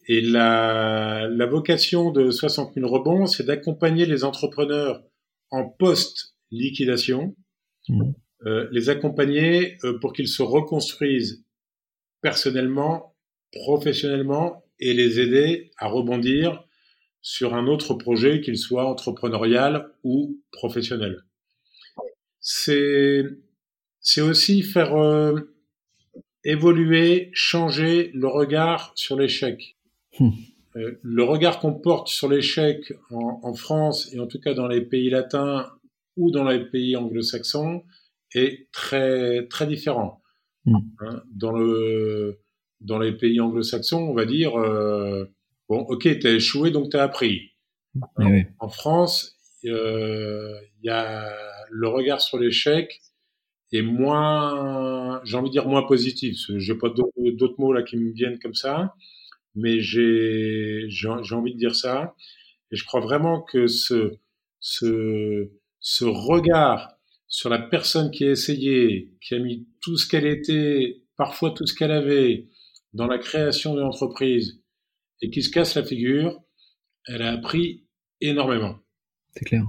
Et 0.08 0.22
la, 0.22 1.28
la 1.28 1.46
vocation 1.46 2.10
de 2.10 2.30
60 2.30 2.74
000 2.74 2.88
rebonds, 2.88 3.26
c'est 3.26 3.44
d'accompagner 3.44 4.06
les 4.06 4.24
entrepreneurs 4.24 5.02
en 5.50 5.68
post-liquidation, 5.68 7.36
mmh. 7.88 8.02
euh, 8.46 8.68
les 8.72 8.88
accompagner 8.88 9.76
pour 10.00 10.14
qu'ils 10.14 10.28
se 10.28 10.42
reconstruisent 10.42 11.44
personnellement, 12.20 13.14
professionnellement 13.52 14.64
et 14.80 14.92
les 14.92 15.20
aider 15.20 15.70
à 15.78 15.88
rebondir 15.88 16.64
sur 17.20 17.54
un 17.54 17.66
autre 17.66 17.94
projet, 17.94 18.40
qu'il 18.40 18.56
soit 18.56 18.86
entrepreneurial 18.86 19.92
ou 20.04 20.40
professionnel. 20.52 21.24
C'est 22.40 23.24
c'est 24.00 24.20
aussi 24.20 24.62
faire 24.62 24.94
euh, 24.96 25.54
évoluer, 26.44 27.30
changer 27.34 28.10
le 28.14 28.28
regard 28.28 28.92
sur 28.94 29.16
l'échec. 29.16 29.76
Hmm. 30.18 30.30
Euh, 30.76 30.98
le 31.02 31.24
regard 31.24 31.60
qu'on 31.60 31.74
porte 31.74 32.08
sur 32.08 32.28
l'échec 32.28 32.92
en, 33.10 33.54
France 33.54 34.12
et 34.12 34.20
en 34.20 34.26
tout 34.26 34.40
cas 34.40 34.54
dans 34.54 34.68
les 34.68 34.82
pays 34.82 35.10
latins 35.10 35.66
ou 36.16 36.30
dans 36.30 36.44
les 36.44 36.64
pays 36.64 36.96
anglo-saxons 36.96 37.84
est 38.34 38.70
très 38.72 39.46
très 39.48 39.66
différent. 39.66 40.22
Hmm. 40.68 40.76
Hein, 41.00 41.22
dans 41.32 41.52
le 41.52 42.40
dans 42.80 42.98
les 42.98 43.12
pays 43.12 43.40
anglo-saxons, 43.40 44.02
on 44.02 44.14
va 44.14 44.24
dire 44.24 44.56
euh, 44.56 45.24
bon, 45.68 45.80
ok, 45.80 46.18
t'as 46.20 46.34
échoué 46.34 46.70
donc 46.70 46.90
t'as 46.90 47.02
appris. 47.02 47.52
Eh 48.20 48.46
en 48.60 48.68
France, 48.68 49.36
il 49.62 49.72
y 50.82 50.88
a 50.88 51.32
le 51.70 51.88
regard 51.88 52.20
sur 52.20 52.38
l'échec 52.38 53.00
est 53.72 53.82
moins, 53.82 55.20
j'ai 55.24 55.36
envie 55.36 55.48
de 55.48 55.52
dire 55.52 55.68
moins 55.68 55.82
positif. 55.82 56.38
J'ai 56.56 56.74
pas 56.74 56.88
d'autres 56.88 57.60
mots 57.60 57.72
là 57.72 57.82
qui 57.82 57.96
me 57.96 58.12
viennent 58.12 58.38
comme 58.38 58.54
ça, 58.54 58.94
mais 59.54 59.80
j'ai 59.80 60.86
j'ai 60.88 61.08
envie 61.08 61.52
de 61.52 61.58
dire 61.58 61.76
ça. 61.76 62.14
Et 62.70 62.76
je 62.76 62.84
crois 62.84 63.00
vraiment 63.00 63.42
que 63.42 63.66
ce 63.66 64.14
ce 64.60 65.50
ce 65.80 66.04
regard 66.04 66.97
sur 67.28 67.50
la 67.50 67.58
personne 67.58 68.10
qui 68.10 68.24
a 68.24 68.30
essayé, 68.30 69.12
qui 69.20 69.34
a 69.34 69.38
mis 69.38 69.66
tout 69.82 69.96
ce 69.96 70.08
qu'elle 70.08 70.26
était, 70.26 71.02
parfois 71.16 71.50
tout 71.50 71.66
ce 71.66 71.74
qu'elle 71.74 71.92
avait 71.92 72.48
dans 72.94 73.06
la 73.06 73.18
création 73.18 73.74
de 73.74 73.80
l'entreprise 73.80 74.62
et 75.20 75.30
qui 75.30 75.42
se 75.42 75.50
casse 75.50 75.74
la 75.74 75.84
figure, 75.84 76.42
elle 77.06 77.22
a 77.22 77.32
appris 77.32 77.84
énormément. 78.20 78.78
C'est 79.34 79.44
clair. 79.44 79.64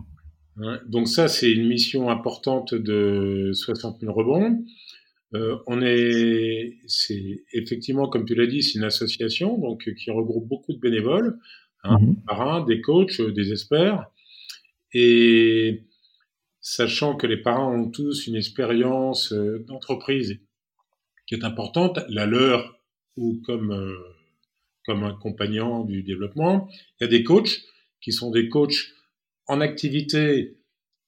Donc 0.88 1.08
ça, 1.08 1.28
c'est 1.28 1.52
une 1.52 1.68
mission 1.68 2.10
importante 2.10 2.74
de 2.74 3.52
60 3.54 4.02
000 4.02 4.14
rebonds. 4.14 4.64
Euh, 5.36 5.58
on 5.68 5.82
est, 5.82 6.80
c'est 6.88 7.44
effectivement, 7.54 8.10
comme 8.10 8.26
tu 8.26 8.36
l'as 8.36 8.48
dit, 8.48 8.64
c'est 8.64 8.80
une 8.80 8.86
association 8.86 9.58
donc 9.58 9.88
qui 9.94 10.12
regroupe 10.12 10.48
beaucoup 10.48 10.74
de 10.74 10.80
bénévoles, 10.80 11.38
hein, 11.84 12.00
mhm. 12.00 12.16
parrains, 12.28 12.66
des 12.66 12.82
coachs, 12.82 13.22
des 13.22 13.52
experts, 13.52 14.06
et 14.94 15.84
sachant 16.70 17.16
que 17.16 17.26
les 17.26 17.38
parents 17.38 17.74
ont 17.74 17.90
tous 17.90 18.28
une 18.28 18.36
expérience 18.36 19.34
euh, 19.34 19.66
d'entreprise 19.68 20.40
qui 21.26 21.34
est 21.34 21.44
importante, 21.44 22.00
la 22.10 22.28
leur 22.28 22.80
ou 23.18 23.42
comme 23.44 23.72
euh, 23.72 23.96
comme 24.86 25.04
accompagnant 25.04 25.84
du 25.84 26.04
développement, 26.04 26.70
il 27.00 27.04
y 27.04 27.08
a 27.08 27.10
des 27.10 27.24
coachs 27.24 27.62
qui 28.02 28.12
sont 28.12 28.30
des 28.30 28.50
coachs 28.50 28.94
en 29.48 29.62
activité 29.62 30.58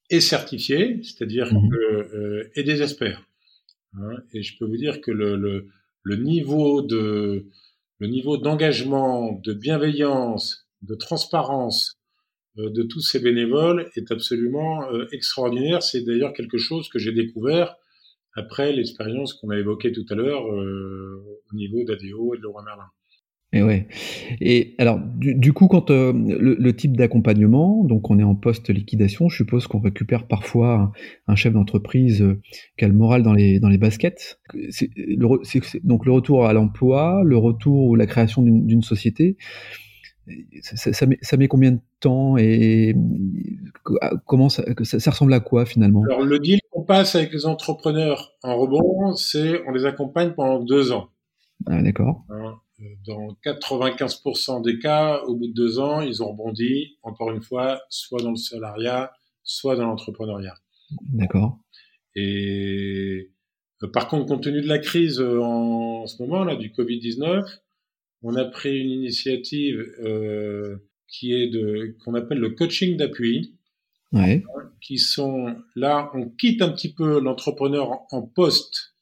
et 0.09 0.19
certifiés, 0.19 0.99
c'est-à-dire 1.03 1.53
mhm. 1.53 1.73
euh, 1.73 2.51
et 2.55 2.63
des 2.63 2.81
experts. 2.81 3.23
Hein. 3.93 4.17
et 4.33 4.41
je 4.41 4.57
peux 4.57 4.65
vous 4.65 4.77
dire 4.77 5.01
que 5.01 5.11
le, 5.11 5.35
le, 5.35 5.67
le 6.03 6.15
niveau 6.15 6.81
de 6.81 7.45
le 7.99 8.07
niveau 8.07 8.37
d'engagement, 8.37 9.33
de 9.33 9.53
bienveillance, 9.53 10.67
de 10.81 10.95
transparence 10.95 12.00
de 12.57 12.83
tous 12.83 13.01
ces 13.01 13.19
bénévoles 13.19 13.89
est 13.95 14.11
absolument 14.11 14.91
euh, 14.91 15.07
extraordinaire. 15.11 15.83
C'est 15.83 16.01
d'ailleurs 16.01 16.33
quelque 16.33 16.57
chose 16.57 16.89
que 16.89 16.99
j'ai 16.99 17.11
découvert 17.11 17.75
après 18.33 18.71
l'expérience 18.73 19.33
qu'on 19.33 19.49
a 19.49 19.57
évoquée 19.57 19.91
tout 19.91 20.05
à 20.09 20.15
l'heure 20.15 20.45
au 20.45 21.55
niveau 21.55 21.83
d'ADO 21.83 22.33
et 22.33 22.37
de 22.37 22.43
Laurent 22.43 22.63
Merlin. 22.63 22.89
Et 23.53 23.63
ouais. 23.63 23.87
Et 24.39 24.75
alors, 24.77 24.99
du, 25.17 25.51
coup, 25.51 25.67
quand 25.67 25.91
euh, 25.91 26.13
le, 26.13 26.73
type 26.73 26.95
d'accompagnement, 26.95 27.83
donc 27.83 28.09
on 28.09 28.17
est 28.17 28.23
en 28.23 28.33
post-liquidation, 28.33 29.27
je 29.27 29.35
suppose 29.35 29.67
qu'on 29.67 29.81
récupère 29.81 30.25
parfois 30.25 30.93
un, 31.27 31.35
chef 31.35 31.51
d'entreprise 31.51 32.21
euh, 32.21 32.39
qui 32.77 32.85
a 32.85 32.87
le 32.87 32.93
moral 32.93 33.23
dans 33.23 33.33
les, 33.33 33.59
dans 33.59 33.67
les 33.67 33.77
baskets. 33.77 34.39
Donc 35.83 36.05
le 36.05 36.11
retour 36.13 36.45
à 36.45 36.53
l'emploi, 36.53 37.23
le 37.25 37.37
retour 37.37 37.87
ou 37.87 37.95
la 37.95 38.05
création 38.05 38.41
d'une, 38.41 38.81
société. 38.81 39.35
Ça, 40.61 40.93
ça, 40.93 41.05
met, 41.05 41.17
ça, 41.21 41.37
met, 41.37 41.47
combien 41.47 41.71
de 41.71 41.79
temps 41.99 42.37
et 42.37 42.95
comment 44.25 44.49
ça, 44.49 44.63
ça, 44.83 45.11
ressemble 45.11 45.33
à 45.33 45.39
quoi 45.39 45.65
finalement? 45.65 46.03
Alors 46.03 46.21
le 46.21 46.39
deal 46.39 46.59
qu'on 46.71 46.83
passe 46.83 47.15
avec 47.15 47.31
les 47.33 47.45
entrepreneurs 47.45 48.33
en 48.43 48.55
rebond, 48.57 49.15
c'est 49.15 49.61
on 49.67 49.71
les 49.71 49.85
accompagne 49.85 50.31
pendant 50.31 50.59
deux 50.59 50.91
ans. 50.91 51.09
Ah, 51.67 51.81
d'accord. 51.81 52.23
Hein, 52.29 52.59
dans 53.05 53.37
95% 53.45 54.63
des 54.63 54.79
cas, 54.79 55.21
au 55.27 55.35
bout 55.35 55.47
de 55.47 55.53
deux 55.53 55.79
ans, 55.79 56.01
ils 56.01 56.23
ont 56.23 56.31
rebondi, 56.31 56.97
encore 57.03 57.31
une 57.31 57.41
fois, 57.41 57.81
soit 57.89 58.21
dans 58.21 58.31
le 58.31 58.37
salariat, 58.37 59.11
soit 59.43 59.75
dans 59.75 59.85
l'entrepreneuriat. 59.85 60.55
D'accord. 61.13 61.59
Et 62.15 63.29
euh, 63.83 63.87
par 63.87 64.07
contre, 64.07 64.25
compte 64.25 64.43
tenu 64.43 64.61
de 64.61 64.67
la 64.67 64.79
crise 64.79 65.19
euh, 65.19 65.39
en, 65.41 66.05
ce 66.07 66.21
moment 66.21 66.43
là 66.43 66.55
du 66.55 66.69
Covid-19, 66.69 67.43
on 68.23 68.35
a 68.35 68.45
pris 68.45 68.79
une 68.79 68.91
initiative 68.91 69.79
euh, 70.03 70.77
qui 71.07 71.33
est 71.33 71.47
de 71.47 71.95
qu'on 72.03 72.13
appelle 72.13 72.39
le 72.39 72.51
coaching 72.51 72.97
d'appui. 72.97 73.55
Ouais. 74.13 74.43
Qui 74.81 74.97
sont 74.97 75.55
là, 75.75 76.11
on 76.13 76.29
quitte 76.29 76.61
un 76.61 76.69
petit 76.69 76.93
peu 76.93 77.21
l'entrepreneur 77.21 78.01
en 78.11 78.21
poste 78.21 78.95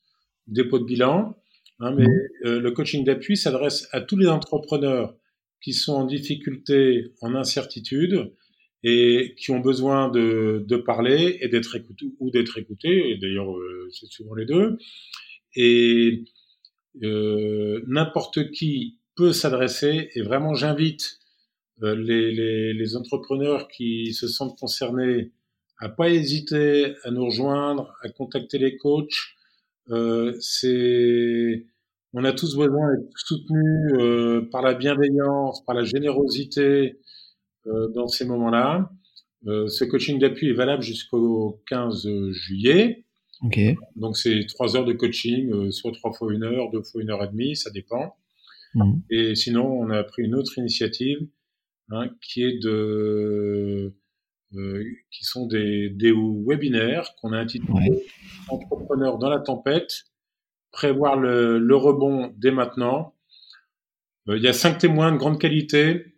dépôt 0.46 0.78
de 0.78 0.84
bilan 0.84 1.36
Hein, 1.80 1.96
mais 1.96 2.06
mmh. 2.06 2.46
euh, 2.46 2.60
le 2.60 2.72
coaching 2.72 3.06
d'appui 3.06 3.38
s'adresse 3.38 3.88
à 3.92 4.02
tous 4.02 4.18
les 4.18 4.28
entrepreneurs 4.28 5.16
qui 5.62 5.74
sont 5.74 5.94
en 5.94 6.06
difficulté, 6.06 7.14
en 7.22 7.36
incertitude 7.36 8.34
et 8.84 9.36
qui 9.38 9.52
ont 9.52 9.60
besoin 9.60 10.10
de, 10.10 10.64
de 10.68 10.78
parler 10.78 11.38
et 11.42 11.48
d'être 11.48 11.76
écoutés 11.76 12.08
ou 12.20 12.32
d'être 12.32 12.58
écoutés. 12.58 13.12
Et 13.12 13.18
d'ailleurs, 13.18 13.52
euh, 13.58 13.90
c'est 13.92 14.08
souvent 14.08 14.36
les 14.36 14.46
deux. 14.46 14.78
Et 15.56 16.26
euh, 17.04 17.82
n'importe 17.88 18.52
qui 18.52 18.99
peut 19.20 19.34
s'adresser. 19.34 20.10
Et 20.16 20.22
vraiment, 20.22 20.54
j'invite 20.54 21.20
euh, 21.84 21.94
les, 21.94 22.32
les, 22.32 22.74
les, 22.74 22.96
entrepreneurs 22.96 23.68
qui 23.68 24.14
se 24.14 24.30
sentent 24.30 24.58
concernés 24.58 25.34
à 25.78 25.90
pas 25.90 26.10
hésiter 26.10 26.96
à 27.04 27.12
nous 27.12 27.26
rejoindre, 27.26 27.94
à 28.02 28.10
contacter 28.10 28.58
les 28.58 28.78
coachs. 28.78 29.36
Euh, 29.90 30.34
c'est 30.40 31.66
on 32.14 32.24
a 32.24 32.32
tous 32.32 32.56
besoin 32.56 32.96
d'être 32.96 33.10
soutenus 33.16 33.94
euh, 34.00 34.48
par 34.52 34.62
la 34.62 34.74
bienveillance, 34.74 35.64
par 35.66 35.76
la 35.76 35.84
générosité 35.84 36.98
euh, 37.68 37.88
dans 37.90 38.08
ces 38.08 38.26
moments-là. 38.26 38.90
Ce 39.46 39.86
coaching 39.86 40.20
d'appui 40.20 40.50
est 40.50 40.54
valable 40.54 40.84
jusqu'au 40.84 41.62
15 41.68 42.08
juillet. 42.32 43.06
Okay. 43.46 43.78
Donc 43.96 44.18
c'est 44.18 44.46
trois 44.48 44.76
heures 44.76 44.84
de 44.84 44.92
coaching, 44.92 45.72
soit 45.72 45.94
trois 45.94 46.12
fois 46.12 46.34
une 46.34 46.44
heure, 46.44 46.70
deux 46.72 46.82
fois 46.82 47.02
une 47.02 47.10
heure 47.10 47.24
et 47.24 47.28
demie, 47.28 47.56
ça 47.56 47.70
dépend. 47.70 48.18
Mmh. 48.76 49.00
Et 49.10 49.36
sinon, 49.36 49.66
on 49.66 49.90
a 49.90 50.04
pris 50.04 50.24
une 50.24 50.36
autre 50.36 50.58
initiative 50.58 51.28
hein, 51.92 52.10
qui 52.22 52.44
est 52.44 52.60
de 52.60 53.96
qui 54.52 55.26
sont 55.26 55.46
des, 55.46 55.92
des 55.92 56.12
webinaires 56.12 57.14
qu'on 57.22 57.34
a 57.34 57.38
intitulés 57.38 58.04
Entrepreneurs 58.48 59.20
dans 59.20 59.30
la 59.30 59.40
tempête 59.40 60.06
prévoir 60.72 61.18
le, 61.18 61.76
rebond 61.76 62.34
dès 62.38 62.52
maintenant. 62.52 63.16
Euh, 64.28 64.38
il 64.38 64.44
y 64.44 64.48
a 64.48 64.54
cinq 64.54 64.78
témoins 64.78 65.12
de 65.12 65.18
grande 65.18 65.40
qualité 65.40 66.16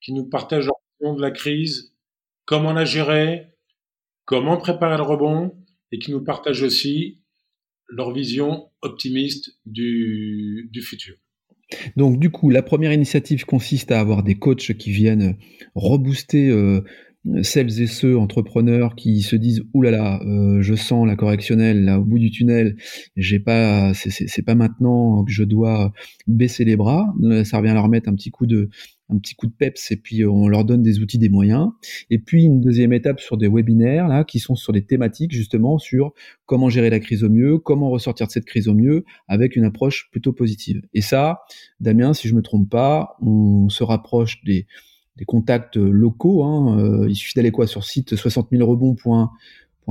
qui 0.00 0.12
nous 0.12 0.28
partagent 0.28 0.66
leur 0.66 0.76
vision 0.98 1.14
de 1.14 1.22
la 1.22 1.30
crise, 1.30 1.94
comment 2.44 2.72
la 2.72 2.84
gérer, 2.84 3.48
comment 4.24 4.56
préparer 4.56 4.96
le 4.96 5.02
rebond, 5.02 5.56
et 5.90 5.98
qui 5.98 6.12
nous 6.12 6.22
partagent 6.22 6.62
aussi 6.62 7.22
leur 7.88 8.12
vision 8.12 8.70
optimiste 8.82 9.58
du, 9.64 10.68
du 10.72 10.82
futur. 10.82 11.16
Donc 11.96 12.18
du 12.18 12.30
coup, 12.30 12.50
la 12.50 12.62
première 12.62 12.92
initiative 12.92 13.44
consiste 13.44 13.92
à 13.92 14.00
avoir 14.00 14.22
des 14.22 14.36
coachs 14.36 14.72
qui 14.74 14.90
viennent 14.90 15.36
rebooster 15.74 16.48
euh, 16.48 16.82
celles 17.42 17.80
et 17.80 17.86
ceux 17.86 18.16
entrepreneurs 18.16 18.94
qui 18.94 19.22
se 19.22 19.36
disent 19.36 19.62
oulala, 19.74 19.98
là 19.98 20.20
là, 20.24 20.60
je 20.60 20.74
sens 20.74 21.06
la 21.06 21.16
correctionnelle 21.16 21.84
là 21.84 21.98
au 21.98 22.04
bout 22.04 22.18
du 22.18 22.30
tunnel, 22.30 22.76
j'ai 23.16 23.40
pas, 23.40 23.92
c'est 23.94 24.42
pas 24.42 24.54
maintenant 24.54 25.24
que 25.24 25.32
je 25.32 25.44
dois 25.44 25.92
baisser 26.26 26.64
les 26.64 26.76
bras. 26.76 27.14
Ça 27.44 27.58
revient 27.58 27.70
à 27.70 27.74
leur 27.74 27.88
mettre 27.88 28.08
un 28.08 28.14
petit 28.14 28.30
coup 28.30 28.46
de 28.46 28.68
un 29.10 29.18
petit 29.18 29.34
coup 29.34 29.46
de 29.46 29.52
peps 29.52 29.90
et 29.90 29.96
puis 29.96 30.24
on 30.26 30.48
leur 30.48 30.66
donne 30.66 30.82
des 30.82 31.00
outils, 31.00 31.18
des 31.18 31.30
moyens. 31.30 31.70
Et 32.10 32.18
puis 32.18 32.44
une 32.44 32.60
deuxième 32.60 32.92
étape 32.92 33.20
sur 33.20 33.38
des 33.38 33.48
webinaires 33.48 34.06
là 34.06 34.24
qui 34.24 34.38
sont 34.38 34.54
sur 34.54 34.72
des 34.72 34.84
thématiques 34.84 35.32
justement 35.32 35.78
sur 35.78 36.12
comment 36.44 36.68
gérer 36.68 36.90
la 36.90 37.00
crise 37.00 37.24
au 37.24 37.30
mieux, 37.30 37.58
comment 37.58 37.90
ressortir 37.90 38.26
de 38.26 38.32
cette 38.32 38.44
crise 38.44 38.68
au 38.68 38.74
mieux 38.74 39.04
avec 39.26 39.56
une 39.56 39.64
approche 39.64 40.08
plutôt 40.10 40.32
positive. 40.32 40.82
Et 40.92 41.00
ça, 41.00 41.40
Damien, 41.80 42.12
si 42.12 42.28
je 42.28 42.34
me 42.34 42.42
trompe 42.42 42.68
pas, 42.68 43.16
on 43.22 43.68
se 43.70 43.82
rapproche 43.82 44.42
des 44.44 44.66
des 45.18 45.24
contacts 45.24 45.76
locaux. 45.76 46.44
Hein. 46.44 46.78
Euh, 46.78 47.08
il 47.08 47.16
suffit 47.16 47.34
d'aller 47.34 47.50
quoi 47.50 47.66
sur 47.66 47.84
site 47.84 48.16
60 48.16 48.48
000 48.52 48.68
rebonds. 48.68 48.94
Point, 48.94 49.30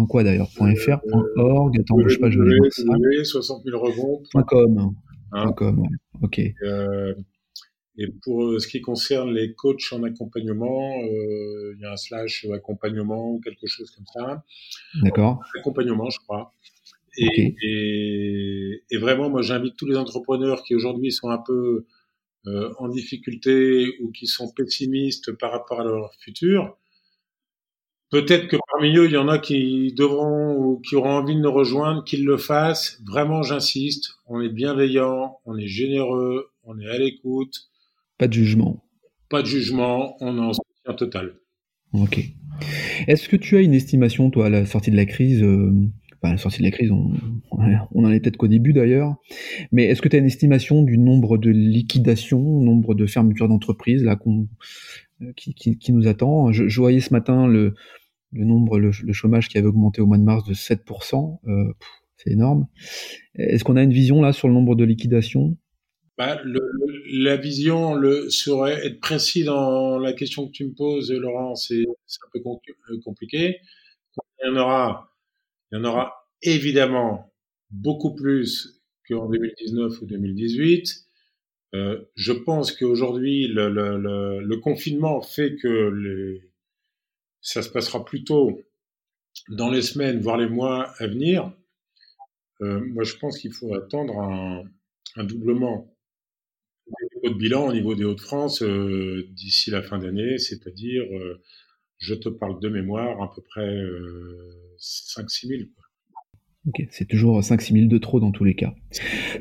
quoi 0.10 0.24
d'ailleurs 0.24 0.50
.fr, 0.50 1.00
.org, 1.38 1.80
attends, 1.80 1.96
sais 2.08 2.18
pas, 2.18 2.30
je 2.30 2.40
vais 2.40 2.54
aller 2.54 3.24
ça. 3.24 3.42
60 3.42 3.64
000 3.66 3.80
rebonds. 3.80 4.24
.com. 4.48 4.94
Hein. 5.34 5.52
.com, 5.54 5.84
ok. 6.22 6.42
Euh, 6.64 7.14
et 7.98 8.08
pour 8.24 8.46
euh, 8.46 8.60
ce 8.60 8.68
qui 8.68 8.80
concerne 8.80 9.34
les 9.34 9.54
coachs 9.54 9.92
en 9.92 10.04
accompagnement, 10.04 10.94
il 11.02 11.80
y 11.82 11.86
a 11.86 11.92
un 11.92 11.98
slash 11.98 12.46
accompagnement 12.54 13.32
ou 13.32 13.42
quelque 13.44 13.68
chose 13.68 13.92
comme 13.92 14.06
ça. 14.14 14.44
D'accord. 15.02 15.42
Accompagnement, 15.60 16.10
je 16.10 16.20
crois. 16.20 16.52
Et, 17.18 17.56
et, 17.64 18.84
et, 18.92 18.98
vraiment, 19.00 19.32
moi, 19.32 19.42
j'invite 19.42 19.76
tous 19.76 19.88
les 19.88 19.98
entrepreneurs 19.98 20.62
qui 20.62 20.76
aujourd'hui 20.76 21.12
sont 21.12 21.30
un 21.30 21.40
peu 21.40 21.86
euh, 22.46 22.72
en 22.78 22.88
difficulté 22.88 23.98
ou 24.02 24.12
qui 24.12 24.28
sont 24.28 24.52
pessimistes 24.54 25.32
par 25.34 25.52
rapport 25.52 25.82
à 25.82 25.84
leur 25.84 26.14
futur. 26.20 26.78
Peut-être 28.10 28.48
que 28.48 28.56
parmi 28.72 28.96
eux, 28.96 29.06
il 29.06 29.12
y 29.12 29.18
en 29.18 29.28
a 29.28 29.38
qui 29.38 29.94
devront 29.94 30.56
ou 30.56 30.80
qui 30.80 30.96
auront 30.96 31.12
envie 31.12 31.36
de 31.36 31.42
nous 31.42 31.52
rejoindre, 31.52 32.06
qu'ils 32.06 32.24
le 32.24 32.38
fassent. 32.38 33.02
Vraiment, 33.06 33.44
j'insiste, 33.44 34.12
on 34.28 34.40
est 34.40 34.50
bienveillant, 34.50 35.40
on 35.46 35.58
est 35.58 35.68
généreux, 35.68 36.52
on 36.64 36.80
est 36.80 36.88
à 36.88 36.98
l'écoute. 36.98 37.70
Pas 38.18 38.30
de 38.30 38.34
jugement. 38.34 38.82
Pas 39.30 39.42
de 39.42 39.48
jugement, 39.48 40.16
on 40.22 40.38
est 40.38 40.42
en 40.42 40.54
soutien 40.54 40.94
total. 40.96 41.36
Ok. 41.92 42.20
Est-ce 43.08 43.28
que 43.28 43.36
tu 43.36 43.58
as 43.58 43.62
une 43.62 43.74
estimation, 43.74 44.30
toi, 44.30 44.46
à 44.46 44.50
la 44.50 44.66
sortie 44.66 44.92
de 44.92 44.96
la 44.96 45.06
crise 45.06 45.44
euh, 45.44 45.74
la 46.32 46.38
sortie 46.38 46.60
de 46.60 46.64
la 46.64 46.72
crise, 46.72 46.92
on, 46.92 47.12
on 47.52 48.04
en 48.06 48.12
est 48.12 48.20
peut-être 48.20 48.38
qu'au 48.38 48.48
début 48.48 48.74
d'ailleurs. 48.74 49.16
Mais 49.72 49.86
est-ce 49.86 50.02
que 50.02 50.10
tu 50.10 50.16
as 50.16 50.20
une 50.20 50.26
estimation 50.26 50.84
du 50.84 50.98
nombre 50.98 51.38
de 51.38 51.50
liquidations, 51.50 52.42
nombre 52.42 52.96
de 52.96 53.06
fermetures 53.06 53.48
d'entreprises 53.48 54.06
euh, 54.06 55.34
qui, 55.36 55.92
nous 55.92 56.08
attend? 56.08 56.52
Je, 56.52 56.80
voyais 56.80 57.00
ce 57.00 57.14
matin 57.14 57.48
le, 57.48 57.74
nombre, 58.34 58.80
le, 58.80 58.92
chômage 59.14 59.50
qui 59.50 59.58
avait 59.58 59.68
augmenté 59.68 60.02
au 60.02 60.06
mois 60.06 60.18
de 60.18 60.24
mars 60.24 60.44
de 60.48 60.54
7%. 60.54 61.40
Euh, 61.48 61.74
c'est 62.18 62.32
énorme. 62.32 62.68
Est-ce 63.36 63.64
qu'on 63.64 63.76
a 63.76 63.84
une 63.84 63.94
vision 63.94 64.22
là 64.22 64.34
sur 64.34 64.48
le 64.48 64.54
nombre 64.54 64.76
de 64.76 64.84
liquidations? 64.84 65.58
Bah, 66.18 66.42
la 67.12 67.38
vision 67.38 67.94
le, 67.94 68.28
être 68.28 69.00
précis 69.00 69.44
dans 69.44 70.00
la 70.00 70.14
question 70.14 70.48
que 70.48 70.52
tu 70.52 70.66
me 70.66 70.74
poses, 70.74 71.12
Laurent, 71.12 71.54
c'est 71.54 71.84
un 71.84 72.30
peu 72.34 72.40
euh, 72.40 73.00
compliqué. 73.04 73.58
Il 74.42 74.48
y 74.48 74.50
en 74.50 74.56
aura 74.56 75.12
il 75.72 75.78
y 75.78 75.82
en 75.82 75.84
aura 75.84 76.14
évidemment 76.42 77.34
beaucoup 77.70 78.16
plus 78.16 78.82
qu'en 79.08 79.28
2019 79.30 80.02
ou 80.02 80.06
2018. 80.06 81.08
Euh, 81.76 82.02
je 82.16 82.32
pense 82.32 82.72
qu'aujourd'hui, 82.72 83.48
le, 83.48 83.70
le, 83.70 84.58
confinement 84.58 85.22
fait 85.22 85.56
que 85.58 86.40
ça 87.42 87.62
se 87.62 87.70
passera 87.70 88.06
plutôt 88.06 88.62
dans 89.50 89.70
les 89.70 89.82
semaines, 89.82 90.22
voire 90.22 90.38
les 90.38 90.48
mois 90.48 90.94
à 90.98 91.08
venir. 91.08 91.54
Euh, 92.62 92.80
moi, 92.80 93.04
je 93.04 93.16
pense 93.18 93.38
qu'il 93.38 93.54
faut 93.54 93.74
attendre 93.76 94.20
un, 94.20 95.24
doublement 95.24 95.94
de 97.24 97.30
bilan 97.30 97.68
au 97.68 97.74
niveau 97.74 97.96
des 97.96 98.06
Hauts-de-France 98.06 98.62
euh, 98.62 99.28
d'ici 99.32 99.72
la 99.72 99.82
fin 99.82 99.98
d'année, 99.98 100.38
c'est-à-dire, 100.38 101.06
je 101.98 102.14
te 102.16 102.30
parle 102.30 102.60
de 102.60 102.70
mémoire, 102.70 103.22
à 103.22 103.34
peu 103.34 103.42
près 103.42 103.68
euh, 103.68 104.78
5-6 104.80 105.48
000. 105.48 105.62
Ok, 106.68 106.86
c'est 106.92 107.08
toujours 107.08 107.40
5-6 107.40 107.74
000 107.74 107.86
de 107.88 107.98
trop 107.98 108.20
dans 108.20 108.32
tous 108.32 108.44
les 108.44 108.56
cas. 108.56 108.74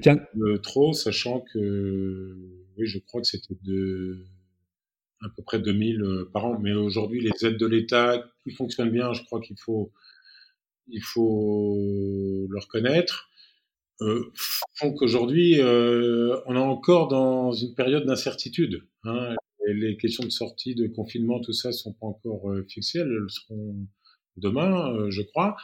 Tiens. 0.00 0.20
De 0.34 0.56
trop, 0.56 0.92
sachant 0.92 1.44
que, 1.52 2.36
oui, 2.76 2.86
je 2.86 2.98
crois 2.98 3.20
que 3.20 3.26
c'était 3.26 3.56
de 3.62 4.24
à 5.22 5.28
peu 5.34 5.42
près 5.42 5.58
2000 5.58 6.02
euh, 6.02 6.30
par 6.32 6.44
an. 6.46 6.58
Mais 6.60 6.72
aujourd'hui, 6.72 7.20
les 7.20 7.46
aides 7.46 7.56
de 7.56 7.66
l'État 7.66 8.22
qui 8.44 8.52
fonctionnent 8.52 8.90
bien, 8.90 9.12
je 9.12 9.22
crois 9.24 9.40
qu'il 9.40 9.56
faut, 9.58 9.92
il 10.88 11.02
faut 11.02 12.46
le 12.48 12.58
reconnaître, 12.58 13.28
euh, 14.02 14.30
font 14.74 14.92
qu'aujourd'hui, 14.92 15.60
euh, 15.60 16.38
on 16.46 16.54
est 16.54 16.58
encore 16.58 17.08
dans 17.08 17.52
une 17.52 17.74
période 17.74 18.04
d'incertitude. 18.04 18.86
Hein. 19.04 19.34
Les 19.66 19.96
questions 19.96 20.24
de 20.24 20.30
sortie, 20.30 20.74
de 20.74 20.86
confinement, 20.86 21.40
tout 21.40 21.52
ça, 21.52 21.72
sont 21.72 21.92
pas 21.92 22.06
encore 22.06 22.50
euh, 22.50 22.64
fixées. 22.68 23.00
Elles 23.00 23.26
seront 23.28 23.86
demain, 24.36 24.92
euh, 24.92 25.10
je 25.10 25.22
crois, 25.22 25.56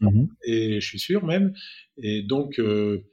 mmh 0.00 0.24
et 0.44 0.80
je 0.80 0.86
suis 0.86 0.98
sûr 0.98 1.24
même. 1.24 1.52
Et 1.96 2.22
donc, 2.22 2.58
euh, 2.58 3.04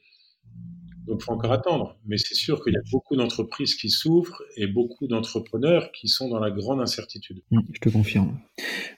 donc, 1.07 1.21
faut 1.21 1.33
encore 1.33 1.51
attendre. 1.51 1.97
Mais 2.07 2.17
c'est 2.17 2.33
sûr 2.33 2.63
qu'il 2.63 2.73
y 2.73 2.77
a 2.77 2.81
beaucoup 2.91 3.15
d'entreprises 3.15 3.75
qui 3.75 3.89
souffrent 3.89 4.41
et 4.57 4.67
beaucoup 4.67 5.07
d'entrepreneurs 5.07 5.91
qui 5.91 6.07
sont 6.07 6.29
dans 6.29 6.39
la 6.39 6.49
grande 6.49 6.81
incertitude. 6.81 7.41
Mmh, 7.51 7.59
je 7.73 7.79
te 7.79 7.89
confirme. 7.89 8.39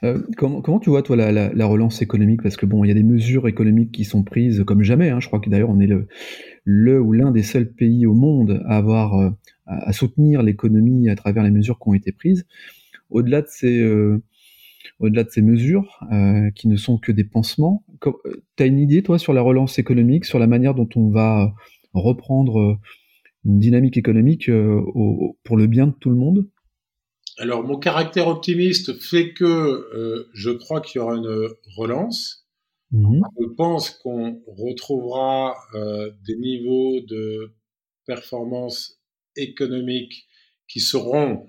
Euh, 0.04 0.22
comment, 0.38 0.62
comment, 0.62 0.80
tu 0.80 0.90
vois, 0.90 1.02
toi, 1.02 1.16
la, 1.16 1.32
la, 1.32 1.66
relance 1.66 2.02
économique? 2.02 2.42
Parce 2.44 2.56
que 2.56 2.66
bon, 2.66 2.84
il 2.84 2.88
y 2.88 2.92
a 2.92 2.94
des 2.94 3.04
mesures 3.04 3.48
économiques 3.48 3.92
qui 3.92 4.06
sont 4.06 4.24
prises 4.24 4.64
comme 4.66 4.84
jamais. 4.84 5.10
Hein. 5.10 5.20
Je 5.20 5.28
crois 5.28 5.40
que 5.40 5.50
d'ailleurs, 5.50 5.70
on 5.70 5.80
est 5.80 5.88
le, 5.88 6.08
le 6.64 7.02
ou 7.02 7.12
l'un 7.12 7.32
des 7.32 7.44
seuls 7.44 7.74
pays 7.74 8.06
au 8.06 8.14
monde 8.14 8.62
à 8.66 8.78
avoir 8.78 9.34
à, 9.68 9.94
soutenir 9.94 10.42
l'économie 10.44 11.10
à 11.10 11.16
travers 11.16 11.44
les 11.44 11.52
mesures 11.52 11.80
qui 11.80 11.90
ont 11.90 11.94
été 11.94 12.12
prises. 12.12 12.46
Au-delà 13.10 13.42
de 13.42 13.48
ces 13.50 13.80
euh, 13.80 14.24
au-delà 15.00 15.24
de 15.24 15.30
ces 15.30 15.42
mesures 15.42 16.00
euh, 16.12 16.50
qui 16.52 16.68
ne 16.68 16.78
sont 16.78 16.98
que 16.98 17.12
des 17.12 17.24
pansements. 17.24 17.86
Tu 18.02 18.64
as 18.64 18.66
une 18.66 18.80
idée, 18.80 19.04
toi, 19.04 19.20
sur 19.20 19.34
la 19.34 19.42
relance 19.42 19.80
économique, 19.80 20.26
sur 20.26 20.40
la 20.40 20.48
manière 20.48 20.74
dont 20.74 20.90
on 20.96 21.10
va 21.10 21.54
reprendre 21.94 22.60
euh, 22.60 22.76
une 23.46 23.60
dynamique 23.60 23.98
économique 23.98 24.50
pour 25.44 25.58
le 25.58 25.68
bien 25.68 25.88
de 25.88 25.94
tout 25.94 26.10
le 26.10 26.16
monde? 26.16 26.50
Alors, 27.38 27.64
mon 27.64 27.78
caractère 27.78 28.28
optimiste 28.28 29.00
fait 29.00 29.34
que 29.34 30.28
je 30.34 30.50
crois 30.50 30.82
qu'il 30.82 31.00
y 31.00 31.02
aura 31.02 31.16
une 31.16 31.48
relance. 31.78 32.46
Mmh 32.92 33.22
je 33.40 33.48
pense 33.56 33.92
qu'on 33.92 34.42
retrouvera 34.48 35.56
des 35.74 36.36
niveaux 36.38 37.00
de 37.02 37.54
performance 38.06 38.97
économique 39.38 40.28
qui 40.68 40.80
seront, 40.80 41.48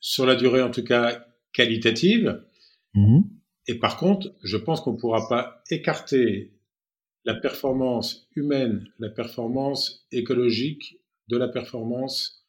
sur 0.00 0.26
la 0.26 0.34
durée 0.34 0.62
en 0.62 0.70
tout 0.70 0.84
cas, 0.84 1.26
qualitative. 1.52 2.42
Mmh. 2.94 3.20
Et 3.66 3.78
par 3.78 3.96
contre, 3.96 4.34
je 4.42 4.56
pense 4.56 4.80
qu'on 4.80 4.94
ne 4.94 4.98
pourra 4.98 5.28
pas 5.28 5.62
écarter 5.70 6.54
la 7.24 7.34
performance 7.34 8.28
humaine, 8.34 8.88
la 8.98 9.10
performance 9.10 10.06
écologique 10.12 10.98
de 11.28 11.36
la 11.36 11.48
performance 11.48 12.46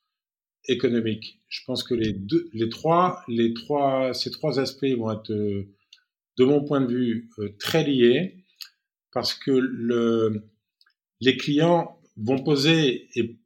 économique. 0.67 1.41
Je 1.49 1.61
pense 1.65 1.83
que 1.83 1.93
les 1.93 2.13
deux, 2.13 2.49
les 2.53 2.69
trois, 2.69 3.23
les 3.27 3.53
trois, 3.53 4.13
ces 4.13 4.31
trois 4.31 4.59
aspects 4.59 4.85
vont 4.85 5.11
être, 5.11 5.31
de 5.31 6.45
mon 6.45 6.63
point 6.63 6.81
de 6.81 6.93
vue, 6.93 7.29
euh, 7.39 7.49
très 7.59 7.83
liés 7.83 8.45
parce 9.11 9.33
que 9.33 9.51
le, 9.51 10.49
les 11.19 11.35
clients 11.35 11.99
vont 12.15 12.41
poser, 12.41 13.09
et 13.15 13.37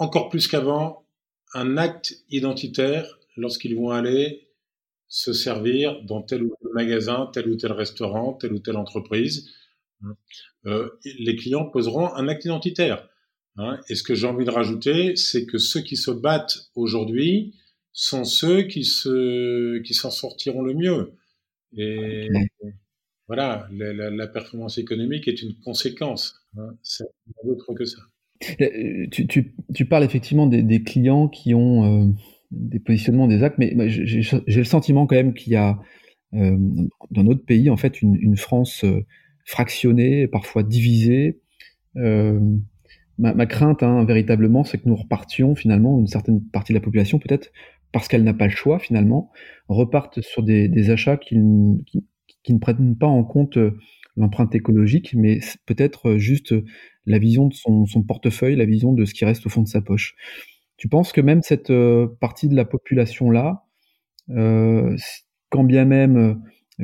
encore 0.00 0.30
plus 0.30 0.48
qu'avant, 0.48 1.06
un 1.54 1.76
acte 1.76 2.24
identitaire 2.30 3.18
lorsqu'ils 3.36 3.76
vont 3.76 3.90
aller 3.90 4.48
se 5.08 5.32
servir 5.32 6.02
dans 6.04 6.22
tel 6.22 6.42
ou 6.42 6.54
tel 6.60 6.72
magasin, 6.72 7.30
tel 7.32 7.48
ou 7.48 7.56
tel 7.56 7.72
restaurant, 7.72 8.32
telle 8.32 8.54
ou 8.54 8.58
telle 8.58 8.76
entreprise. 8.76 9.50
Euh, 10.66 10.88
les 11.04 11.36
clients 11.36 11.66
poseront 11.66 12.14
un 12.14 12.28
acte 12.28 12.46
identitaire. 12.46 13.08
Hein. 13.56 13.78
Et 13.88 13.94
ce 13.94 14.02
que 14.02 14.14
j'ai 14.14 14.26
envie 14.26 14.46
de 14.46 14.50
rajouter, 14.50 15.16
c'est 15.16 15.44
que 15.44 15.58
ceux 15.58 15.82
qui 15.82 15.96
se 15.96 16.10
battent 16.10 16.70
aujourd'hui 16.74 17.54
sont 17.92 18.24
ceux 18.24 18.62
qui 18.62 18.84
se 18.84 19.78
qui 19.80 19.92
s'en 19.92 20.10
sortiront 20.10 20.62
le 20.62 20.74
mieux. 20.74 21.12
Et 21.76 22.28
voilà, 23.26 23.68
la, 23.72 24.10
la, 24.10 24.26
performance 24.26 24.78
économique 24.78 25.28
est 25.28 25.42
une 25.42 25.56
conséquence. 25.60 26.42
Hein. 26.56 26.74
C'est 26.82 27.04
autre 27.44 27.74
que 27.74 27.84
ça. 27.84 28.00
Euh, 28.60 29.06
tu, 29.10 29.84
parles 29.86 30.04
effectivement 30.04 30.46
des, 30.46 30.82
clients 30.82 31.28
qui 31.28 31.54
ont 31.54 31.84
euh, 31.84 32.06
des 32.50 32.78
positionnements 32.78 33.26
des 33.26 33.42
actes, 33.42 33.58
mais 33.58 33.74
j'ai 33.88 34.40
le 34.46 34.64
sentiment 34.64 35.06
quand 35.06 35.16
même 35.16 35.34
qu'il 35.34 35.52
y 35.52 35.56
a 35.56 35.78
euh, 36.32 36.56
dans 37.10 37.24
notre 37.24 37.44
pays 37.44 37.68
en 37.70 37.76
fait 37.76 38.00
une, 38.00 38.36
France 38.36 38.84
fractionnée, 39.44 40.26
parfois 40.26 40.62
divisée. 40.62 41.40
Ma, 41.94 43.44
crainte, 43.44 43.82
hein, 43.82 44.04
véritablement, 44.06 44.64
c'est 44.64 44.78
que 44.78 44.88
nous 44.88 44.96
repartions 44.96 45.54
finalement, 45.54 45.98
une 45.98 46.06
certaine 46.06 46.42
partie 46.42 46.72
de 46.72 46.78
la 46.78 46.82
population 46.82 47.18
peut-être, 47.18 47.50
parce 47.92 48.08
qu'elle 48.08 48.24
n'a 48.24 48.32
pas 48.32 48.46
le 48.46 48.52
choix 48.52 48.78
finalement, 48.78 49.30
repartent 49.68 50.22
sur 50.22 50.42
des, 50.42 50.90
achats 50.90 51.18
qui, 51.18 51.36
ne 51.36 52.58
prennent 52.58 52.96
pas 52.96 53.06
en 53.06 53.22
compte 53.22 53.58
l'empreinte 54.20 54.54
écologique, 54.54 55.14
mais 55.14 55.40
peut-être 55.66 56.16
juste 56.16 56.54
la 57.06 57.18
vision 57.18 57.48
de 57.48 57.54
son, 57.54 58.02
portefeuille, 58.06 58.56
la 58.56 58.66
vision 58.66 58.92
de 58.92 59.04
ce 59.04 59.14
qui 59.14 59.24
reste 59.24 59.46
au 59.46 59.48
fond 59.48 59.62
de 59.62 59.68
sa 59.68 59.80
poche. 59.80 60.14
Tu 60.76 60.88
penses 60.88 61.12
que 61.12 61.20
même 61.20 61.42
cette 61.42 61.72
partie 62.20 62.48
de 62.48 62.54
la 62.54 62.64
population-là, 62.64 63.64
quand 64.28 65.64
bien 65.64 65.84
même 65.84 66.40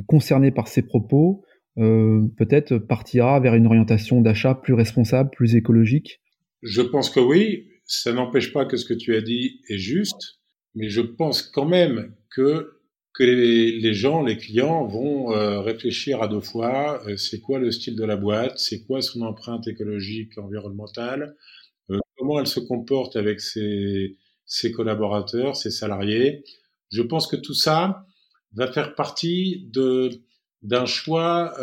concernée 0.06 0.50
par 0.50 0.68
ces 0.68 0.82
propos, 0.82 1.44
peut-être 1.76 2.78
partira 2.78 3.38
vers 3.40 3.54
une 3.54 3.66
orientation 3.66 4.20
d'achat 4.20 4.54
plus 4.54 4.74
responsable, 4.74 5.30
plus 5.30 5.54
écologique? 5.54 6.20
Je 6.62 6.82
pense 6.82 7.10
que 7.10 7.20
oui. 7.20 7.68
Ça 7.88 8.12
n'empêche 8.12 8.52
pas 8.52 8.64
que 8.64 8.76
ce 8.76 8.84
que 8.84 8.94
tu 8.94 9.14
as 9.14 9.20
dit 9.20 9.60
est 9.68 9.78
juste, 9.78 10.40
mais 10.74 10.88
je 10.88 11.00
pense 11.00 11.42
quand 11.42 11.66
même 11.66 12.12
que 12.34 12.75
que 13.16 13.24
les, 13.24 13.94
gens, 13.94 14.22
les 14.22 14.36
clients 14.36 14.86
vont 14.86 15.32
euh, 15.32 15.60
réfléchir 15.60 16.22
à 16.22 16.28
deux 16.28 16.40
fois. 16.40 17.02
Euh, 17.08 17.16
c'est 17.16 17.40
quoi 17.40 17.58
le 17.58 17.72
style 17.72 17.96
de 17.96 18.04
la 18.04 18.16
boîte 18.16 18.58
C'est 18.58 18.84
quoi 18.84 19.00
son 19.00 19.22
empreinte 19.22 19.66
écologique, 19.66 20.36
environnementale 20.36 21.34
euh, 21.90 21.98
Comment 22.18 22.40
elle 22.40 22.46
se 22.46 22.60
comporte 22.60 23.16
avec 23.16 23.40
ses, 23.40 24.18
ses 24.44 24.70
collaborateurs, 24.70 25.56
ses 25.56 25.70
salariés 25.70 26.44
Je 26.92 27.00
pense 27.00 27.26
que 27.26 27.36
tout 27.36 27.54
ça 27.54 28.04
va 28.52 28.70
faire 28.70 28.94
partie 28.94 29.66
de 29.72 30.10
d'un 30.62 30.86
choix, 30.86 31.54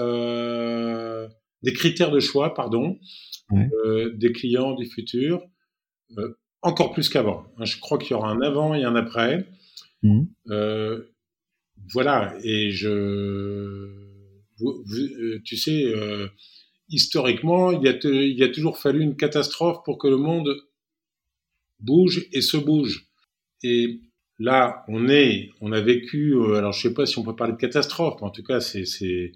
des 1.62 1.74
critères 1.74 2.12
de 2.12 2.20
choix, 2.22 2.54
pardon, 2.54 3.00
des 3.52 4.32
clients 4.32 4.76
du 4.76 4.86
futur, 4.86 5.44
encore 6.62 6.94
plus 6.94 7.10
qu'avant. 7.10 7.44
Je 7.60 7.80
crois 7.80 7.98
qu'il 7.98 8.12
y 8.12 8.14
aura 8.14 8.30
un 8.30 8.40
avant 8.42 8.74
et 8.76 8.84
un 8.86 8.96
après. 8.96 9.46
Mmh 10.04 10.24
voilà, 11.92 12.36
et 12.44 12.72
je, 12.72 12.90
euh, 14.62 15.42
tu 15.44 15.58
sais, 15.58 15.84
euh, 15.86 16.28
historiquement, 16.90 17.72
il 17.72 17.82
y, 17.84 17.88
a 17.88 17.98
il 18.04 18.38
y 18.38 18.44
a 18.44 18.50
toujours 18.50 18.78
fallu 18.78 19.02
une 19.02 19.16
catastrophe 19.16 19.84
pour 19.84 19.98
que 19.98 20.08
le 20.08 20.18
monde 20.18 20.56
bouge 21.80 22.28
et 22.32 22.42
se 22.42 22.58
bouge. 22.58 23.08
Et 23.64 24.02
là, 24.40 24.84
on 24.88 25.10
est, 25.10 25.50
on 25.62 25.72
a 25.72 25.82
vécu, 25.82 26.34
euh, 26.34 26.56
alors 26.56 26.74
je 26.74 26.88
sais 26.88 26.94
pas 26.94 27.06
si 27.06 27.18
on 27.18 27.24
peut 27.24 27.36
parler 27.36 27.54
de 27.54 27.58
catastrophe, 27.58 28.16
mais 28.22 28.28
en 28.28 28.32
tout 28.32 28.44
cas, 28.44 28.60
c'est, 28.60 28.86
c'est, 28.86 29.34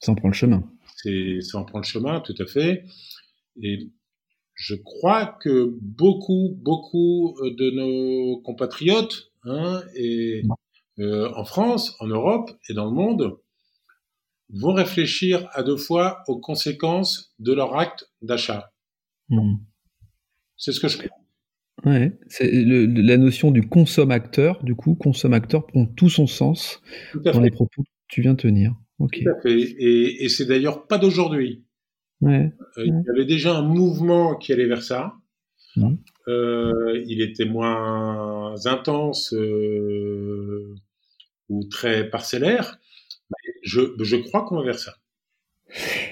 ça 0.00 0.12
en 0.12 0.14
prend 0.14 0.28
le 0.28 0.34
chemin. 0.34 0.62
C'est, 0.96 1.40
ça 1.40 1.58
en 1.58 1.64
prend 1.64 1.78
le 1.78 1.84
chemin, 1.84 2.20
tout 2.20 2.34
à 2.38 2.46
fait. 2.46 2.84
Et 3.62 3.90
je 4.54 4.74
crois 4.74 5.38
que 5.40 5.72
beaucoup, 5.80 6.56
beaucoup 6.60 7.36
de 7.42 7.70
nos 7.70 8.40
compatriotes, 8.42 9.32
hein, 9.44 9.82
et 9.96 10.42
euh, 10.98 11.30
en 11.34 11.44
France, 11.44 11.96
en 12.00 12.06
Europe 12.06 12.50
et 12.68 12.74
dans 12.74 12.86
le 12.86 12.92
monde 12.92 13.38
vont 14.50 14.72
réfléchir 14.72 15.48
à 15.52 15.62
deux 15.62 15.76
fois 15.76 16.22
aux 16.26 16.38
conséquences 16.38 17.34
de 17.38 17.52
leur 17.52 17.78
acte 17.78 18.10
d'achat. 18.22 18.72
Hmm. 19.28 19.56
C'est 20.56 20.72
ce 20.72 20.80
que 20.80 20.88
je 20.88 20.98
crois. 20.98 21.16
Ouais, 21.84 22.18
c'est 22.26 22.50
la 22.50 23.16
notion 23.18 23.52
du 23.52 23.68
consommateur, 23.68 24.62
du 24.64 24.74
coup, 24.74 24.96
consommateur 24.96 25.66
prend 25.66 25.86
tout 25.86 26.08
son 26.08 26.26
sens 26.26 26.82
dans 27.14 27.40
les 27.40 27.52
propos 27.52 27.82
que 27.82 27.88
tu 28.08 28.22
viens 28.22 28.32
de 28.32 28.40
tenir. 28.40 28.74
Tout 28.98 29.06
à 29.06 29.40
fait. 29.40 29.60
Et, 29.60 30.24
et 30.24 30.28
c'est 30.28 30.46
d'ailleurs 30.46 30.88
pas 30.88 30.98
d'aujourd'hui. 30.98 31.64
Ouais, 32.20 32.52
euh, 32.78 32.84
il 32.84 33.04
y 33.06 33.10
avait 33.10 33.26
déjà 33.26 33.56
un 33.56 33.62
mouvement 33.62 34.34
qui 34.34 34.52
allait 34.52 34.66
vers 34.66 34.82
ça. 34.82 35.14
Hmm. 35.76 35.94
Euh, 36.26 37.00
il 37.06 37.22
était 37.22 37.44
moins 37.44 38.54
intense 38.66 39.32
euh, 39.34 40.74
ou 41.48 41.64
très 41.64 42.08
parcellaire. 42.10 42.78
Je, 43.62 43.80
je 44.00 44.16
crois 44.16 44.44
qu'on 44.44 44.56
va 44.56 44.64
vers 44.64 44.78
ça. 44.78 44.94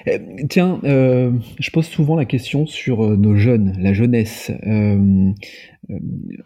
Euh, 0.07 0.19
tiens, 0.49 0.79
euh, 0.83 1.31
je 1.59 1.71
pose 1.71 1.85
souvent 1.85 2.15
la 2.15 2.25
question 2.25 2.65
sur 2.65 3.03
euh, 3.03 3.15
nos 3.15 3.35
jeunes, 3.35 3.75
la 3.79 3.93
jeunesse, 3.93 4.51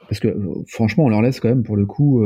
parce 0.07 0.19
que 0.19 0.35
franchement, 0.67 1.05
on 1.05 1.09
leur 1.09 1.21
laisse 1.21 1.39
quand 1.39 1.49
même 1.49 1.63
pour 1.63 1.75
le 1.75 1.85
coup 1.85 2.23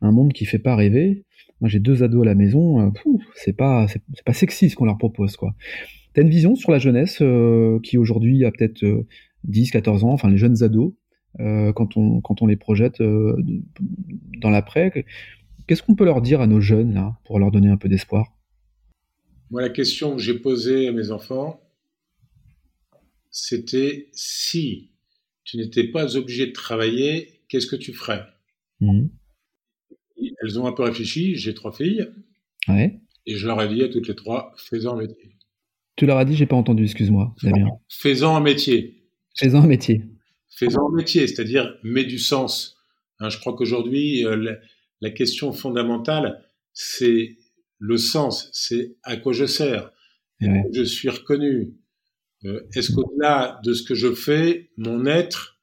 un 0.00 0.12
monde 0.12 0.32
qui 0.32 0.44
fait 0.44 0.58
pas 0.58 0.76
rêver. 0.76 1.24
Moi, 1.60 1.70
j'ai 1.70 1.80
deux 1.80 2.02
ados 2.02 2.22
à 2.22 2.26
la 2.26 2.34
maison, 2.34 2.92
c'est 3.34 3.54
pas 3.54 3.86
pas 4.24 4.32
sexy 4.32 4.68
ce 4.68 4.76
qu'on 4.76 4.84
leur 4.84 4.98
propose 4.98 5.36
quoi. 5.36 5.54
T'as 6.12 6.22
une 6.22 6.28
vision 6.28 6.54
sur 6.54 6.70
la 6.70 6.78
jeunesse 6.78 7.22
qui 7.82 7.98
aujourd'hui 7.98 8.44
a 8.44 8.50
peut-être 8.50 8.84
10, 9.44 9.70
14 9.70 10.04
ans, 10.04 10.10
enfin 10.10 10.28
les 10.28 10.38
jeunes 10.38 10.62
ados, 10.62 10.92
quand 11.38 11.96
on 11.96 12.20
quand 12.20 12.42
on 12.42 12.46
les 12.46 12.56
projette 12.56 13.00
dans 13.00 14.50
l'après, 14.50 15.06
Qu'est-ce 15.66 15.82
qu'on 15.82 15.96
peut 15.96 16.04
leur 16.04 16.20
dire 16.20 16.40
à 16.40 16.46
nos 16.46 16.60
jeunes, 16.60 16.94
là, 16.94 17.18
pour 17.24 17.38
leur 17.38 17.50
donner 17.50 17.68
un 17.68 17.76
peu 17.76 17.88
d'espoir? 17.88 18.36
Moi, 19.50 19.62
la 19.62 19.68
question 19.68 20.14
que 20.14 20.22
j'ai 20.22 20.38
posée 20.38 20.88
à 20.88 20.92
mes 20.92 21.10
enfants, 21.10 21.60
c'était 23.30 24.08
si 24.12 24.92
tu 25.44 25.56
n'étais 25.56 25.88
pas 25.88 26.16
obligé 26.16 26.46
de 26.46 26.52
travailler, 26.52 27.42
qu'est-ce 27.48 27.66
que 27.66 27.76
tu 27.76 27.92
ferais? 27.92 28.24
Mmh. 28.80 29.06
Elles 30.42 30.60
ont 30.60 30.66
un 30.66 30.72
peu 30.72 30.82
réfléchi, 30.82 31.36
j'ai 31.36 31.54
trois 31.54 31.72
filles. 31.72 32.08
Ouais. 32.68 33.00
Et 33.26 33.36
je 33.36 33.46
leur 33.46 33.60
ai 33.60 33.68
dit 33.68 33.82
à 33.82 33.88
toutes 33.88 34.08
les 34.08 34.14
trois, 34.14 34.52
fais-en 34.56 34.94
un 34.94 35.02
métier. 35.02 35.36
Tu 35.96 36.06
leur 36.06 36.18
as 36.18 36.24
dit, 36.24 36.36
j'ai 36.36 36.46
pas 36.46 36.56
entendu, 36.56 36.84
excuse-moi, 36.84 37.34
Damien. 37.42 37.70
Fais-en 37.88 38.36
un 38.36 38.40
métier. 38.40 39.08
Fais-en 39.36 39.62
un 39.62 39.66
métier. 39.66 40.04
Fais-en 40.50 40.88
un 40.88 40.94
métier, 40.94 41.26
c'est-à-dire 41.26 41.76
mets 41.82 42.04
du 42.04 42.18
sens. 42.18 42.76
Hein, 43.18 43.30
je 43.30 43.38
crois 43.38 43.54
qu'aujourd'hui, 43.54 44.24
euh, 44.26 44.54
la 45.00 45.10
question 45.10 45.52
fondamentale, 45.52 46.42
c'est 46.72 47.36
le 47.78 47.96
sens, 47.96 48.50
c'est 48.52 48.96
à 49.02 49.16
quoi 49.16 49.32
je 49.32 49.46
sers, 49.46 49.92
je 50.40 50.82
suis 50.82 51.08
reconnu? 51.08 51.74
Euh, 52.44 52.60
est-ce 52.74 52.92
qu'au-delà 52.92 53.60
de 53.64 53.72
ce 53.72 53.82
que 53.82 53.94
je 53.94 54.12
fais, 54.12 54.70
mon 54.76 55.06
être 55.06 55.58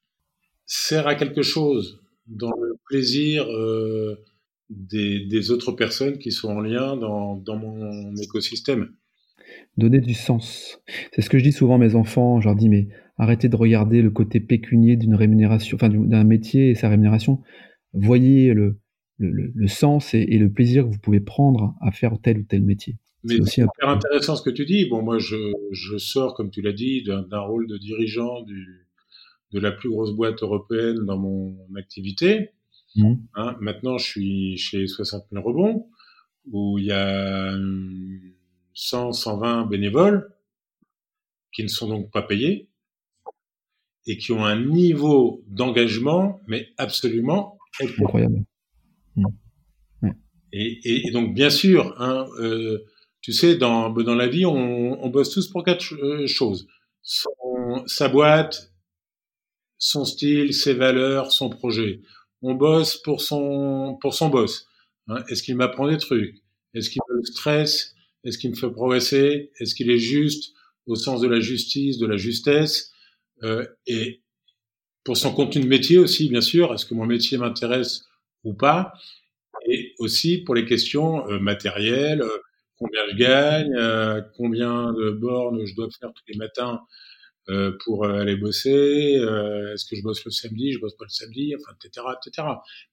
sert 0.66 1.08
à 1.08 1.16
quelque 1.16 1.42
chose 1.42 2.02
dans 2.28 2.52
le 2.52 2.78
plaisir 2.88 3.46
euh, 3.46 4.16
des, 4.70 5.52
autres 5.52 5.72
personnes 5.72 6.18
qui 6.18 6.32
sont 6.32 6.50
en 6.50 6.62
lien 6.62 6.98
dans, 6.98 7.42
mon 7.56 8.16
écosystème? 8.16 8.90
Donner 9.78 10.00
du 10.00 10.14
sens. 10.14 10.80
C'est 11.14 11.22
ce 11.22 11.30
que 11.30 11.38
je 11.38 11.44
dis 11.44 11.52
souvent 11.52 11.76
à 11.76 11.80
mes 11.80 11.96
enfants. 11.96 12.40
Je 12.40 12.48
leur 12.48 12.56
dis, 12.56 12.70
mais 12.70 12.88
arrêtez 13.18 13.50
de 13.50 13.56
regarder 13.56 14.02
le 14.02 14.10
côté 14.10 14.40
pécunier 14.40 14.96
d'une 14.96 15.16
rémunération, 15.16 15.76
enfin 15.76 15.90
d'un 15.90 16.24
métier 16.24 16.72
et 16.72 16.76
sa 16.76 16.90
rémunération. 16.90 17.42
Voyez 17.94 18.54
le, 18.54 18.80
le, 19.20 19.68
sens 19.68 20.14
et, 20.14 20.26
le 20.26 20.52
plaisir 20.52 20.84
que 20.84 20.90
vous 20.90 21.00
pouvez 21.00 21.20
prendre 21.20 21.76
à 21.82 21.92
faire 21.92 22.20
tel 22.22 22.40
ou 22.40 22.44
tel 22.44 22.64
métier. 22.64 22.98
Mais 23.24 23.38
c'est 23.38 23.62
super 23.62 23.90
intéressant 23.90 24.36
ce 24.36 24.42
que 24.42 24.50
tu 24.50 24.66
dis. 24.66 24.86
Bon, 24.90 25.02
moi, 25.02 25.18
je, 25.18 25.54
je 25.72 25.98
sors, 25.98 26.34
comme 26.34 26.50
tu 26.50 26.62
l'as 26.62 26.74
dit, 26.74 27.04
d'un 27.04 27.40
rôle 27.40 27.68
de 27.68 27.78
dirigeant 27.78 28.42
du, 28.42 28.88
de 29.52 29.60
la 29.60 29.72
plus 29.72 29.90
grosse 29.90 30.12
boîte 30.12 30.42
européenne 30.44 31.06
dans 31.06 31.18
mon 31.18 31.56
activité. 31.78 32.50
Mmh. 32.96 33.14
Hein, 33.36 33.56
maintenant, 33.62 33.98
je 33.98 34.06
suis 34.06 34.58
chez 34.58 34.88
60 34.88 35.26
000 35.32 35.44
rebonds, 35.44 35.88
où 36.52 36.78
il 36.78 36.86
y 36.86 36.92
a 36.92 37.58
100, 38.74 39.14
120 39.14 39.68
bénévoles 39.68 40.34
qui 41.54 41.64
ne 41.64 41.68
sont 41.70 41.88
donc 41.88 42.12
pas 42.12 42.24
payés 42.24 42.68
et 44.06 44.18
qui 44.18 44.32
ont 44.32 44.44
un 44.44 44.60
niveau 44.60 45.44
d'engagement, 45.48 46.42
mais 46.48 46.70
absolument 46.78 47.58
incroyable. 47.80 48.44
Mm. 49.16 49.28
Et, 50.52 51.10
donc, 51.12 51.34
bien 51.34 51.50
sûr, 51.50 51.96
hein, 52.00 52.28
euh, 52.40 52.80
tu 53.22 53.34
sais, 53.34 53.56
dans, 53.56 53.90
dans 53.90 54.16
la 54.16 54.28
vie, 54.28 54.46
on, 54.46 55.04
on 55.04 55.10
bosse 55.10 55.32
tous 55.32 55.48
pour 55.48 55.64
quatre 55.64 55.94
euh, 55.96 56.28
choses. 56.28 56.68
sa 57.88 58.08
boîte, 58.08 58.72
son 59.78 60.06
style, 60.06 60.54
ses 60.54 60.74
valeurs, 60.74 61.32
son 61.32 61.50
projet. 61.50 62.02
On 62.42 62.54
bosse 62.54 62.98
pour 62.98 63.22
son, 63.22 63.98
pour 64.02 64.14
son 64.14 64.30
boss. 64.30 64.68
Hein. 65.08 65.24
Est-ce 65.28 65.44
qu'il 65.44 65.56
m'apprend 65.56 65.88
des 65.88 65.98
trucs? 65.98 66.44
Est-ce 66.74 66.90
qu'il 66.90 67.02
me 67.10 67.24
stresse? 67.24 67.96
Est-ce 68.24 68.38
qu'il 68.38 68.52
me 68.52 68.56
fait 68.56 68.70
progresser? 68.70 69.52
Est-ce 69.60 69.76
qu'il 69.76 69.90
est 69.90 69.98
juste 69.98 70.54
au 70.86 70.96
sens 70.96 71.22
de 71.22 71.28
la 71.28 71.40
justice, 71.40 71.98
de 71.98 72.06
la 72.06 72.18
justesse? 72.18 72.92
Euh, 73.44 73.66
Et 73.88 74.22
pour 75.04 75.18
son 75.18 75.34
contenu 75.34 75.64
de 75.64 75.68
métier 75.68 75.98
aussi, 75.98 76.30
bien 76.30 76.42
sûr. 76.42 76.74
Est-ce 76.74 76.86
que 76.86 76.94
mon 76.94 77.06
métier 77.06 77.38
m'intéresse 77.38 78.06
ou 78.44 78.54
pas, 78.54 78.94
et 79.66 79.94
aussi 80.00 80.40
pour 80.40 80.56
les 80.56 80.66
questions 80.66 81.28
euh, 81.30 81.40
matérielles, 81.40 82.22
euh, 82.22 82.38
combien 82.78 83.02
je 83.12 83.16
gagne, 83.16 83.74
euh, 83.76 84.22
combien 84.36 84.94
de 84.94 85.12
bornes 85.12 85.66
je 85.66 85.76
dois 85.76 85.88
faire 86.00 86.12
tous 86.14 86.24
les 86.28 86.38
matins 86.38 86.82
pour 87.84 88.06
aller 88.06 88.38
bosser, 88.38 89.20
est-ce 89.20 89.84
que 89.84 89.98
je 89.98 90.02
bosse 90.02 90.24
le 90.24 90.32
samedi, 90.32 90.72
je 90.72 90.80
bosse 90.80 90.96
pas 90.96 91.04
le 91.04 91.10
samedi, 91.10 91.54
enfin, 91.54 91.76
etc., 91.76 92.08
etc. 92.16 92.48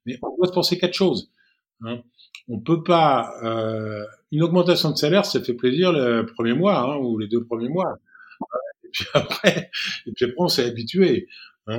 Mais 0.06 0.18
on 0.22 0.36
doit 0.36 0.48
se 0.48 0.52
penser 0.52 0.76
quatre 0.76 0.92
choses. 0.92 1.30
Hein. 1.84 2.00
On 2.48 2.58
peut 2.58 2.82
pas 2.82 3.32
une 4.32 4.42
augmentation 4.42 4.90
de 4.90 4.96
salaire, 4.96 5.24
ça 5.24 5.40
fait 5.40 5.54
plaisir 5.54 5.92
le 5.92 6.26
premier 6.26 6.52
mois 6.52 6.80
hein, 6.80 6.96
ou 6.96 7.16
les 7.16 7.28
deux 7.28 7.44
premiers 7.44 7.68
mois. 7.68 7.94
Et 8.82 8.88
puis 8.90 9.06
après, 9.14 9.70
et 10.06 10.12
puis 10.16 10.24
après 10.24 10.36
on 10.36 10.48
s'est 10.48 10.64
habitué. 10.64 11.28
Hein. 11.68 11.78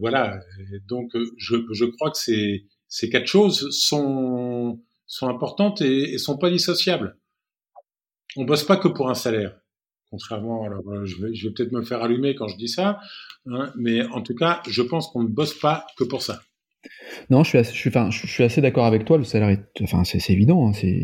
Voilà. 0.00 0.40
donc, 0.86 1.12
je, 1.36 1.56
je 1.72 1.84
crois 1.84 2.10
que 2.10 2.18
ces, 2.18 3.10
quatre 3.10 3.26
choses 3.26 3.70
sont, 3.70 4.80
importantes 5.22 5.80
et, 5.80 6.14
et 6.14 6.18
sont 6.18 6.38
pas 6.38 6.50
dissociables. 6.50 7.18
On 8.36 8.44
bosse 8.44 8.64
pas 8.64 8.76
que 8.76 8.88
pour 8.88 9.10
un 9.10 9.14
salaire. 9.14 9.58
Contrairement, 10.10 10.64
alors 10.64 11.04
je 11.04 11.22
vais, 11.22 11.34
je 11.34 11.48
vais 11.48 11.54
peut-être 11.54 11.72
me 11.72 11.82
faire 11.82 12.02
allumer 12.02 12.34
quand 12.34 12.46
je 12.46 12.56
dis 12.56 12.68
ça, 12.68 13.00
hein, 13.46 13.72
mais 13.76 14.04
en 14.06 14.22
tout 14.22 14.34
cas, 14.34 14.62
je 14.68 14.82
pense 14.82 15.08
qu'on 15.08 15.22
ne 15.22 15.28
bosse 15.28 15.54
pas 15.54 15.86
que 15.96 16.04
pour 16.04 16.22
ça. 16.22 16.40
Non, 17.30 17.42
je 17.44 17.62
suis 17.62 18.42
assez, 18.44 18.60
d'accord 18.60 18.84
avec 18.84 19.04
toi. 19.04 19.18
Le 19.18 19.24
salaire 19.24 19.48
est, 19.48 19.82
enfin, 19.82 20.04
c'est, 20.04 20.30
évident. 20.30 20.68
Hein, 20.68 20.72
c'est, 20.72 21.00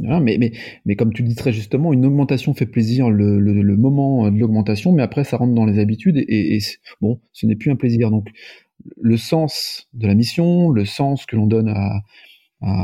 mais, 0.00 0.96
comme 0.96 1.12
tu 1.12 1.22
dis 1.22 1.34
très 1.34 1.52
justement, 1.52 1.92
une 1.92 2.04
augmentation 2.04 2.54
fait 2.54 2.66
plaisir 2.66 3.10
le, 3.10 3.76
moment 3.76 4.30
de 4.30 4.38
l'augmentation, 4.38 4.92
mais 4.92 5.02
après 5.02 5.24
ça 5.24 5.36
rentre 5.36 5.54
dans 5.54 5.66
les 5.66 5.78
habitudes 5.78 6.16
et, 6.28 6.58
bon, 7.00 7.20
ce 7.32 7.46
n'est 7.46 7.56
plus 7.56 7.70
un 7.70 7.76
plaisir. 7.76 8.10
Donc, 8.10 8.28
le 9.00 9.16
sens 9.16 9.88
de 9.94 10.06
la 10.06 10.14
mission, 10.14 10.70
le 10.70 10.84
sens 10.84 11.26
que 11.26 11.36
l'on 11.36 11.46
donne 11.46 11.68
à, 11.68 12.02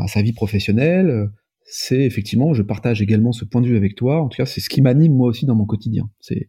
sa 0.06 0.22
vie 0.22 0.32
professionnelle, 0.32 1.30
c'est 1.64 2.02
effectivement, 2.02 2.52
je 2.52 2.62
partage 2.62 3.00
également 3.00 3.32
ce 3.32 3.44
point 3.44 3.62
de 3.62 3.66
vue 3.66 3.76
avec 3.76 3.94
toi. 3.94 4.20
En 4.20 4.28
tout 4.28 4.36
cas, 4.36 4.46
c'est 4.46 4.60
ce 4.60 4.68
qui 4.68 4.82
m'anime 4.82 5.14
moi 5.14 5.28
aussi 5.28 5.46
dans 5.46 5.54
mon 5.54 5.64
quotidien. 5.64 6.10
C'est, 6.20 6.48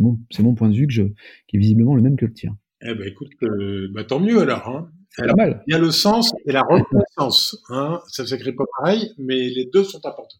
mon, 0.00 0.54
point 0.54 0.70
de 0.70 0.74
vue 0.74 0.86
je, 0.88 1.02
qui 1.46 1.56
est 1.56 1.58
visiblement 1.58 1.94
le 1.94 2.02
même 2.02 2.16
que 2.16 2.24
le 2.24 2.32
tien. 2.32 2.56
Eh 2.82 2.94
ben, 2.94 3.06
écoute, 3.06 3.30
euh, 3.42 3.88
bah, 3.92 4.04
tant 4.04 4.20
mieux 4.20 4.40
alors. 4.40 4.68
Hein. 4.68 4.90
Il 5.18 5.72
y 5.72 5.74
a 5.74 5.78
le 5.78 5.90
sens 5.90 6.32
et 6.44 6.52
la 6.52 6.62
reconnaissance. 6.62 7.62
Hein. 7.68 8.00
Ça 8.08 8.24
ne 8.24 8.28
s'écrit 8.28 8.52
pas 8.52 8.64
pareil, 8.78 9.12
mais 9.18 9.48
les 9.48 9.68
deux 9.72 9.84
sont 9.84 9.98
importants. 9.98 10.38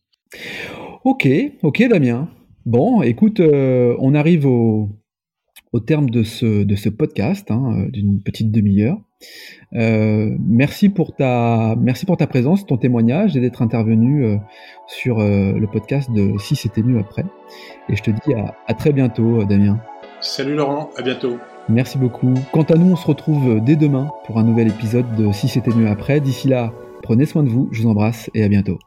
Ok, 1.05 1.29
ok 1.63 1.89
Damien. 1.89 2.29
Bon, 2.67 3.03
écoute, 3.03 3.41
euh, 3.41 3.95
on 4.01 4.15
arrive 4.15 4.47
au, 4.47 4.89
au 5.73 5.81
terme 5.81 6.09
de 6.09 6.23
ce, 6.23 6.65
de 6.65 6.77
ce 6.77 6.89
podcast 6.89 7.51
hein, 7.51 7.63
euh, 7.73 7.91
d'une 7.91 8.23
petite 8.23 8.51
demi-heure. 8.51 8.97
Euh, 9.75 10.31
merci 10.41 10.89
pour 10.89 11.17
ta 11.17 11.75
merci 11.81 12.07
pour 12.07 12.17
ta 12.17 12.27
présence, 12.27 12.67
ton 12.67 12.77
témoignage 12.77 13.37
et 13.37 13.41
d'être 13.41 13.61
intervenu 13.61 14.25
euh, 14.25 14.37
sur 14.87 15.19
le 15.19 15.67
podcast 15.67 16.11
de 16.13 16.39
Si 16.39 16.57
c'était 16.57 16.83
mieux 16.83 16.99
après. 16.99 17.25
Et 17.89 17.97
je 17.97 18.03
te 18.03 18.11
dis 18.11 18.35
à, 18.35 18.55
à 18.67 18.75
très 18.75 18.93
bientôt, 18.93 19.45
Damien. 19.45 19.81
Salut 20.21 20.55
Laurent, 20.55 20.91
à 20.97 21.03
bientôt. 21.03 21.39
Merci 21.69 21.99
beaucoup. 21.99 22.35
Quant 22.53 22.63
à 22.65 22.75
nous, 22.75 22.93
on 22.93 22.97
se 22.97 23.07
retrouve 23.07 23.61
dès 23.61 23.77
demain 23.77 24.09
pour 24.27 24.39
un 24.39 24.43
nouvel 24.43 24.69
épisode 24.69 25.15
de 25.17 25.33
Si 25.33 25.49
c'était 25.49 25.75
mieux 25.75 25.89
après. 25.89 26.21
D'ici 26.21 26.49
là, 26.49 26.73
prenez 27.03 27.27
soin 27.27 27.43
de 27.43 27.49
vous, 27.49 27.69
je 27.73 27.83
vous 27.83 27.89
embrasse 27.89 28.31
et 28.35 28.45
à 28.45 28.49
bientôt. 28.49 28.79